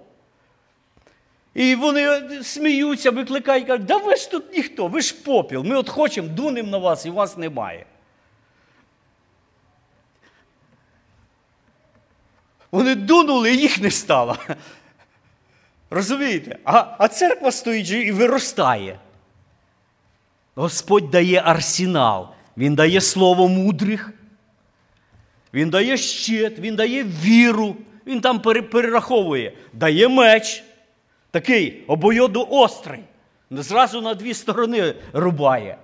І 1.57 1.75
вони 1.75 2.21
сміються, 2.43 3.11
викликають, 3.11 3.67
кажуть, 3.67 3.85
да 3.85 3.97
ви 3.97 4.17
ж 4.17 4.31
тут 4.31 4.53
ніхто, 4.53 4.87
ви 4.87 5.01
ж 5.01 5.15
попіл. 5.15 5.65
Ми 5.65 5.77
от 5.77 5.89
хочемо, 5.89 6.29
дунемо 6.29 6.71
на 6.71 6.79
вас, 6.79 7.07
і 7.07 7.11
вас 7.11 7.37
немає. 7.37 7.87
Вони 12.71 12.95
дунули, 12.95 13.55
і 13.55 13.57
їх 13.57 13.81
не 13.81 13.91
стало. 13.91 14.37
Розумієте? 15.91 16.59
А 16.65 16.97
а 16.99 17.09
церква 17.09 17.53
стоїть 17.53 17.91
і 17.91 18.13
виростає. 18.13 18.99
Господь 20.55 21.11
дає 21.11 21.43
арсенал, 21.45 22.29
Він 22.57 22.75
дає 22.75 23.01
слово 23.01 23.49
мудрих, 23.49 24.13
Він 25.55 25.71
дає 25.71 25.97
щит, 25.97 26.59
Він 26.59 26.77
дає 26.77 27.05
віру, 27.05 27.77
Він 28.07 28.21
там 28.21 28.41
перераховує, 28.41 29.53
дає 29.73 30.09
меч, 30.09 30.65
такий 31.37 31.85
обоюдоострий, 31.87 33.05
зразу 33.51 34.01
на 34.01 34.15
дві 34.15 34.35
сторони 34.35 34.95
рубає. 35.13 35.79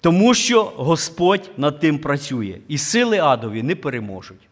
Тому 0.00 0.34
що 0.34 0.64
Господь 0.64 1.50
над 1.56 1.80
тим 1.80 1.98
працює. 1.98 2.58
І 2.68 2.78
сили 2.78 3.18
адові 3.18 3.62
не 3.62 3.76
переможуть. 3.76 4.48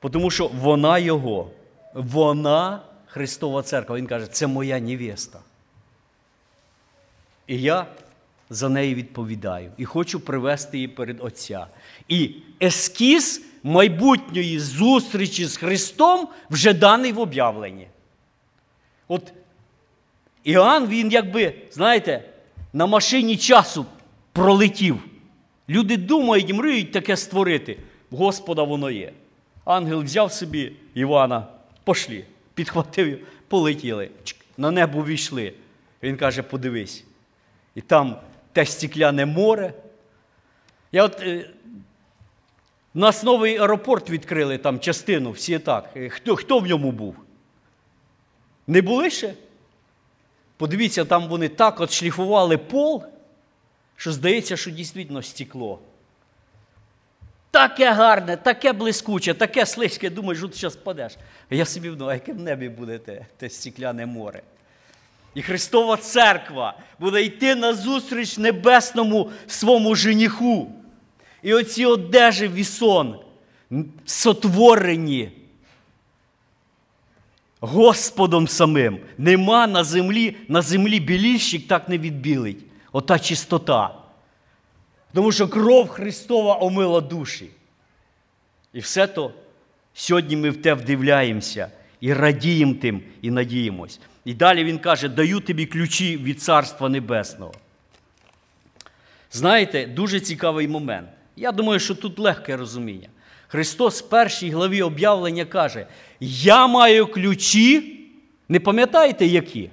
Тому 0.00 0.30
що 0.30 0.48
вона 0.48 0.98
Його, 0.98 1.50
вона 1.94 2.82
Христова 3.06 3.62
Церква. 3.62 3.96
Він 3.96 4.06
каже, 4.06 4.26
це 4.26 4.46
моя 4.46 4.80
невеста. 4.80 5.40
І 7.46 7.62
я 7.62 7.86
за 8.50 8.68
неї 8.68 8.94
відповідаю. 8.94 9.72
І 9.76 9.84
хочу 9.84 10.20
привести 10.20 10.76
її 10.76 10.88
перед 10.88 11.20
Отця. 11.20 11.66
І 12.08 12.34
ескіз 12.62 13.42
майбутньої 13.62 14.58
зустрічі 14.58 15.44
з 15.44 15.56
Христом 15.56 16.28
вже 16.50 16.72
даний 16.72 17.12
в 17.12 17.18
об'явленні. 17.18 17.88
От 19.08 19.32
Іоанн, 20.44 20.86
він 20.86 21.10
якби, 21.10 21.54
знаєте, 21.70 22.24
на 22.72 22.86
машині 22.86 23.36
часу 23.36 23.86
пролетів. 24.32 25.04
Люди 25.68 25.96
думають, 25.96 26.54
мріють 26.54 26.92
таке 26.92 27.16
створити. 27.16 27.78
Господа 28.10 28.62
воно 28.62 28.90
є. 28.90 29.12
Ангел 29.64 30.02
взяв 30.02 30.32
собі 30.32 30.72
Івана, 30.94 31.46
пошлі, 31.84 32.24
підхватив, 32.54 33.26
полетіли, 33.48 34.10
на 34.56 34.70
небо 34.70 35.04
війшли. 35.04 35.52
Він 36.02 36.16
каже: 36.16 36.42
подивись. 36.42 37.04
І 37.74 37.80
там 37.80 38.16
те 38.58 38.66
стікляне 38.66 39.26
море. 39.26 39.72
Я 40.92 41.04
от, 41.04 41.20
е, 41.20 41.50
У 42.94 42.98
нас 42.98 43.22
новий 43.22 43.58
аеропорт 43.58 44.10
відкрили, 44.10 44.58
там 44.58 44.80
частину, 44.80 45.30
всі 45.30 45.58
так. 45.58 45.90
Е, 45.96 46.08
хто, 46.08 46.36
Хто 46.36 46.58
в 46.58 46.66
ньому 46.66 46.92
був? 46.92 47.16
Не 48.66 48.82
були 48.82 49.10
ще? 49.10 49.34
Подивіться, 50.56 51.04
там 51.04 51.28
вони 51.28 51.48
так 51.48 51.80
от 51.80 51.92
шліфували 51.92 52.58
пол, 52.58 53.04
що 53.96 54.12
здається, 54.12 54.56
що 54.56 54.70
дійсно 54.70 55.22
стекло. 55.22 55.80
Таке 57.50 57.92
гарне, 57.92 58.36
таке 58.36 58.72
блискуче, 58.72 59.34
таке 59.34 59.66
слизьке, 59.66 60.10
думаєш, 60.10 60.38
що 60.38 60.48
ти 60.48 60.56
зараз 60.56 60.76
падеш. 60.76 61.16
А 61.50 61.54
я 61.54 61.64
собі 61.64 61.88
думаю, 61.90 62.10
а 62.10 62.14
яке 62.14 62.32
в 62.32 62.40
небі 62.40 62.68
буде 62.68 62.98
те, 62.98 63.26
те 63.36 63.50
стікляне 63.50 64.06
море. 64.06 64.42
І 65.34 65.42
Христова 65.42 65.96
Церква 65.96 66.74
буде 67.00 67.22
йти 67.22 67.54
назустріч 67.54 68.38
небесному 68.38 69.30
своєму 69.46 69.94
женіху. 69.94 70.72
І 71.42 71.54
оці 71.54 71.86
одежі 71.86 72.48
вісон 72.48 73.16
сотворені 74.04 75.30
Господом 77.60 78.48
самим. 78.48 78.98
Нема 79.18 79.66
на 79.66 79.84
землі, 79.84 80.36
на 80.48 80.62
землі 80.62 81.00
біліщик 81.00 81.68
так 81.68 81.88
не 81.88 81.98
відбілить. 81.98 82.64
Ота 82.92 83.18
чистота. 83.18 83.94
Тому 85.14 85.32
що 85.32 85.48
кров 85.48 85.88
Христова 85.88 86.58
омила 86.60 87.00
душі. 87.00 87.50
І 88.72 88.80
все 88.80 89.06
то 89.06 89.32
сьогодні 89.94 90.36
ми 90.36 90.50
в 90.50 90.62
те 90.62 90.74
вдивляємося 90.74 91.70
і 92.00 92.12
радіємо 92.12 92.74
тим, 92.74 93.02
і 93.22 93.30
надіємось. 93.30 94.00
І 94.28 94.34
далі 94.34 94.64
він 94.64 94.78
каже: 94.78 95.08
даю 95.08 95.40
тобі 95.40 95.66
ключі 95.66 96.16
від 96.16 96.42
Царства 96.42 96.88
Небесного. 96.88 97.54
Знаєте, 99.30 99.86
дуже 99.86 100.20
цікавий 100.20 100.68
момент. 100.68 101.08
Я 101.36 101.52
думаю, 101.52 101.80
що 101.80 101.94
тут 101.94 102.18
легке 102.18 102.56
розуміння. 102.56 103.08
Христос 103.46 104.02
в 104.02 104.08
першій 104.08 104.50
главі 104.50 104.82
об'явлення 104.82 105.44
каже: 105.44 105.86
Я 106.20 106.66
маю 106.66 107.06
ключі, 107.06 108.00
не 108.48 108.60
пам'ятаєте 108.60 109.26
які? 109.26 109.70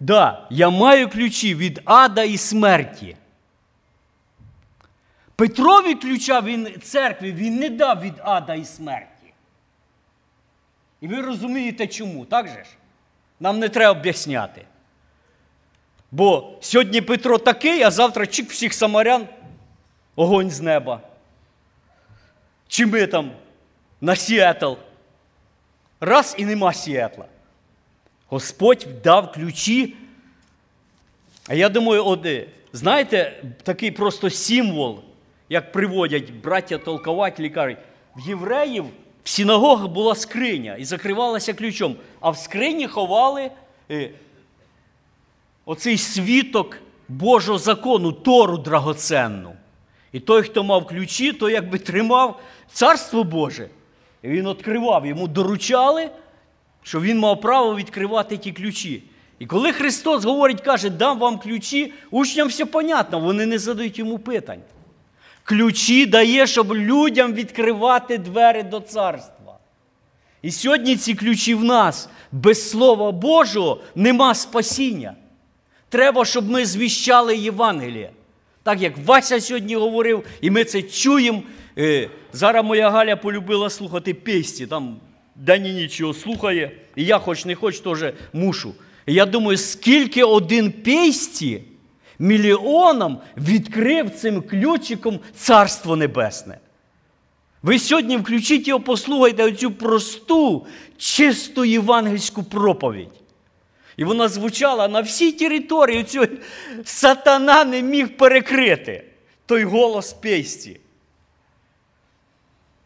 Да, 0.00 0.46
я 0.50 0.70
маю 0.70 1.08
ключі 1.08 1.54
від 1.54 1.80
ада 1.84 2.22
і 2.22 2.36
смерті. 2.36 3.16
Петрові 5.36 5.94
ключа 5.94 6.40
він 6.40 6.80
церкві 6.82 7.32
він 7.32 7.56
не 7.56 7.70
дав 7.70 8.00
від 8.00 8.14
ада 8.18 8.54
і 8.54 8.64
смерті. 8.64 9.09
І 11.00 11.08
ви 11.08 11.20
розумієте 11.20 11.86
чому, 11.86 12.24
так 12.24 12.48
же 12.48 12.64
ж? 12.64 12.70
Нам 13.40 13.58
не 13.58 13.68
треба 13.68 14.00
об'ясняти. 14.00 14.64
Бо 16.10 16.58
сьогодні 16.60 17.00
Петро 17.00 17.38
такий, 17.38 17.82
а 17.82 17.90
завтра 17.90 18.26
чик 18.26 18.50
всіх 18.50 18.74
самарян 18.74 19.28
огонь 20.16 20.50
з 20.50 20.60
неба. 20.60 21.00
Чи 22.68 22.86
ми 22.86 23.06
там 23.06 23.32
на 24.00 24.16
Сіетл. 24.16 24.72
Раз 26.00 26.34
і 26.38 26.44
нема 26.44 26.72
Сіетла. 26.72 27.24
Господь 28.28 28.86
дав 29.04 29.32
ключі. 29.32 29.94
А 31.48 31.54
я 31.54 31.68
думаю, 31.68 32.06
от, 32.06 32.26
е, 32.26 32.46
знаєте, 32.72 33.44
такий 33.62 33.90
просто 33.90 34.30
символ, 34.30 35.00
як 35.48 35.72
приводять 35.72 36.32
браття 36.32 36.78
толкователі, 36.78 37.50
кажуть, 37.50 37.78
в 38.16 38.28
євреїв 38.28 38.84
в 39.24 39.28
синагогах 39.28 39.88
була 39.88 40.14
скриня 40.14 40.74
і 40.74 40.84
закривалася 40.84 41.54
ключом, 41.54 41.96
а 42.20 42.30
в 42.30 42.36
скрині 42.36 42.86
ховали 42.86 43.50
е, 43.90 44.10
оцей 45.64 45.98
світок 45.98 46.76
Божого 47.08 47.58
закону, 47.58 48.12
Тору 48.12 48.58
драгоценну. 48.58 49.52
І 50.12 50.20
той, 50.20 50.42
хто 50.42 50.64
мав 50.64 50.86
ключі, 50.86 51.32
той 51.32 51.52
якби 51.52 51.78
тримав 51.78 52.40
царство 52.72 53.24
Боже. 53.24 53.68
І 54.22 54.28
він 54.28 54.48
відкривав, 54.48 55.06
йому 55.06 55.28
доручали, 55.28 56.10
що 56.82 57.00
він 57.00 57.18
мав 57.18 57.40
право 57.40 57.76
відкривати 57.76 58.36
ті 58.36 58.52
ключі. 58.52 59.02
І 59.38 59.46
коли 59.46 59.72
Христос 59.72 60.24
говорить, 60.24 60.60
каже, 60.60 60.90
дам 60.90 61.18
вам 61.18 61.38
ключі, 61.38 61.92
учням 62.10 62.48
все 62.48 62.66
понятно, 62.66 63.20
вони 63.20 63.46
не 63.46 63.58
задають 63.58 63.98
йому 63.98 64.18
питань. 64.18 64.60
Ключі 65.50 66.06
дає, 66.06 66.46
щоб 66.46 66.74
людям 66.74 67.32
відкривати 67.34 68.18
двері 68.18 68.62
до 68.62 68.80
царства. 68.80 69.58
І 70.42 70.50
сьогодні 70.50 70.96
ці 70.96 71.14
ключі 71.14 71.54
в 71.54 71.64
нас 71.64 72.08
без 72.32 72.70
Слова 72.70 73.12
Божого 73.12 73.80
нема 73.94 74.34
спасіння. 74.34 75.14
Треба, 75.88 76.24
щоб 76.24 76.50
ми 76.50 76.66
звіщали 76.66 77.36
Євангеліє. 77.36 78.10
Так 78.62 78.80
як 78.82 78.92
Вася 79.06 79.40
сьогодні 79.40 79.76
говорив, 79.76 80.24
і 80.40 80.50
ми 80.50 80.64
це 80.64 80.82
чуємо. 80.82 81.42
Е, 81.78 82.10
Зараз 82.32 82.64
моя 82.64 82.90
Галя 82.90 83.16
полюбила 83.16 83.70
слухати 83.70 84.14
пісні, 84.14 84.66
там 84.66 84.96
день 85.36 85.66
і 85.66 85.72
нічого 85.72 86.14
слухає, 86.14 86.70
і 86.96 87.04
я 87.04 87.18
хоч 87.18 87.44
не 87.44 87.54
хоч 87.54 87.80
теж 87.80 88.12
мушу. 88.32 88.74
Я 89.06 89.26
думаю, 89.26 89.56
скільки 89.58 90.24
один 90.24 90.72
пісті 90.72 91.60
мільйонам 92.20 93.18
відкрив 93.36 94.10
цим 94.10 94.42
ключиком 94.42 95.20
Царство 95.36 95.96
Небесне. 95.96 96.58
Ви 97.62 97.78
сьогодні 97.78 98.16
включіть 98.16 98.68
його, 98.68 98.80
послухайте 98.80 99.44
оцю 99.44 99.70
просту, 99.70 100.66
чисту 100.96 101.64
євангельську 101.64 102.42
проповідь. 102.42 103.20
І 103.96 104.04
вона 104.04 104.28
звучала 104.28 104.88
на 104.88 105.00
всій 105.00 105.32
території. 105.32 106.04
Цього 106.04 106.26
сатана 106.84 107.64
не 107.64 107.82
міг 107.82 108.16
перекрити 108.16 109.04
той 109.46 109.64
голос 109.64 110.12
песті. 110.12 110.80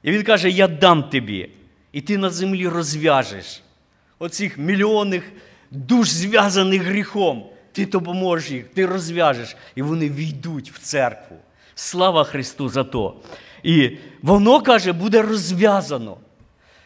І 0.03 0.13
він 0.13 0.23
каже: 0.23 0.51
Я 0.51 0.69
дам 0.69 1.03
тобі, 1.03 1.51
і 1.93 2.01
ти 2.01 2.19
на 2.19 2.31
землі 2.31 2.69
розв'яжеш 2.69 3.63
оцих 4.19 4.59
мільйонних 4.59 5.33
душ, 5.71 6.09
зв'язаних 6.09 6.83
гріхом. 6.83 7.47
Ти 7.75 7.87
допоможеш 7.87 8.51
їх, 8.51 8.65
ти 8.75 8.87
розв'яжеш, 8.87 9.57
і 9.75 9.83
вони 9.83 10.09
війдуть 10.09 10.71
в 10.71 10.79
церкву. 10.79 11.37
Слава 11.75 12.25
Христу 12.25 12.69
за 12.69 12.85
то. 12.85 13.17
І 13.63 13.91
воно 14.23 14.61
каже, 14.61 14.93
буде 14.93 15.23
розв'язано. 15.23 16.17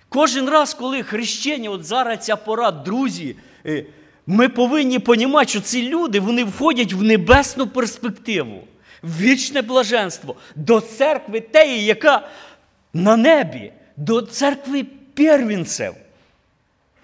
Кожен 0.08 0.48
раз, 0.48 0.74
коли 0.74 1.02
хрещення, 1.02 1.70
от 1.70 1.84
зараз 1.84 2.18
ця 2.18 2.36
пора, 2.36 2.70
друзі, 2.70 3.36
е, 3.66 3.84
ми 4.26 4.48
повинні 4.48 4.98
розуміти, 4.98 5.48
що 5.48 5.60
ці 5.60 5.88
люди 5.88 6.20
вони 6.20 6.44
входять 6.44 6.92
в 6.92 7.02
небесну 7.02 7.66
перспективу, 7.66 8.64
в 9.02 9.20
вічне 9.20 9.62
блаженство, 9.62 10.36
до 10.56 10.80
церкви 10.80 11.40
теї, 11.40 11.84
яка 11.84 12.28
на 12.94 13.16
небі, 13.16 13.72
до 13.96 14.22
церкви 14.22 14.86
первінцев. 15.14 15.94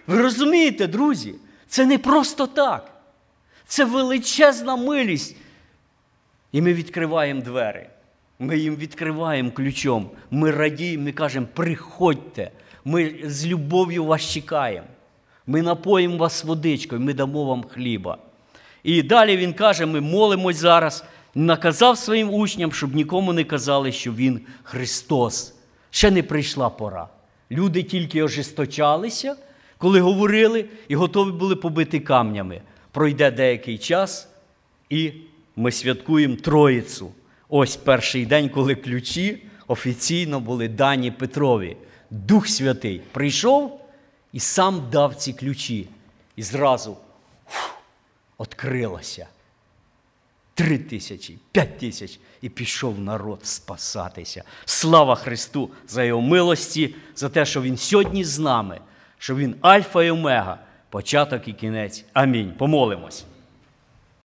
Ви 0.06 0.22
розумієте, 0.22 0.86
друзі? 0.86 1.34
Це 1.68 1.86
не 1.86 1.98
просто 1.98 2.46
так. 2.46 2.93
Це 3.66 3.84
величезна 3.84 4.76
милість. 4.76 5.36
І 6.52 6.62
ми 6.62 6.74
відкриваємо 6.74 7.40
двері. 7.40 7.86
Ми 8.38 8.58
їм 8.58 8.76
відкриваємо 8.76 9.50
ключом. 9.50 10.10
Ми 10.30 10.50
радіємо, 10.50 11.04
ми 11.04 11.12
кажемо, 11.12 11.46
приходьте, 11.54 12.50
ми 12.84 13.14
з 13.24 13.46
любов'ю 13.46 14.04
вас 14.04 14.30
чекаємо. 14.30 14.86
Ми 15.46 15.62
напоїмо 15.62 16.16
вас 16.16 16.44
водичкою, 16.44 17.00
ми 17.00 17.14
дамо 17.14 17.44
вам 17.44 17.64
хліба. 17.64 18.18
І 18.82 19.02
далі 19.02 19.36
він 19.36 19.52
каже: 19.52 19.86
ми 19.86 20.00
молимось 20.00 20.56
зараз, 20.56 21.04
наказав 21.34 21.98
своїм 21.98 22.34
учням, 22.34 22.72
щоб 22.72 22.94
нікому 22.94 23.32
не 23.32 23.44
казали, 23.44 23.92
що 23.92 24.12
Він 24.12 24.40
Христос. 24.62 25.54
Ще 25.90 26.10
не 26.10 26.22
прийшла 26.22 26.70
пора. 26.70 27.08
Люди 27.50 27.82
тільки 27.82 28.22
ожесточалися, 28.22 29.36
коли 29.78 30.00
говорили, 30.00 30.64
і 30.88 30.96
готові 30.96 31.32
були 31.32 31.56
побити 31.56 32.00
камнями. 32.00 32.60
Пройде 32.94 33.30
деякий 33.30 33.78
час, 33.78 34.28
і 34.90 35.12
ми 35.56 35.72
святкуємо 35.72 36.36
Троїцю. 36.36 37.12
Ось 37.48 37.76
перший 37.76 38.26
день, 38.26 38.48
коли 38.48 38.74
ключі 38.74 39.42
офіційно 39.66 40.40
були 40.40 40.68
дані 40.68 41.10
Петрові. 41.10 41.76
Дух 42.10 42.48
Святий 42.48 43.02
прийшов 43.12 43.80
і 44.32 44.40
сам 44.40 44.88
дав 44.92 45.14
ці 45.14 45.32
ключі. 45.32 45.88
І 46.36 46.42
зразу 46.42 46.96
відкрилося. 48.40 49.26
Три 50.54 50.78
тисячі, 50.78 51.38
п'ять 51.52 51.78
тисяч, 51.78 52.18
і 52.40 52.48
пішов 52.48 52.98
народ 52.98 53.46
спасатися. 53.46 54.44
Слава 54.64 55.14
Христу 55.14 55.70
за 55.88 56.04
Його 56.04 56.20
милості, 56.20 56.94
за 57.16 57.28
те, 57.28 57.44
що 57.44 57.62
Він 57.62 57.76
сьогодні 57.76 58.24
з 58.24 58.38
нами, 58.38 58.80
що 59.18 59.36
Він 59.36 59.56
Альфа 59.60 60.04
і 60.04 60.10
Омега, 60.10 60.58
початок 60.94 61.48
і 61.48 61.52
кінець. 61.52 62.04
Амінь. 62.12 62.52
Помолимось. 62.58 63.26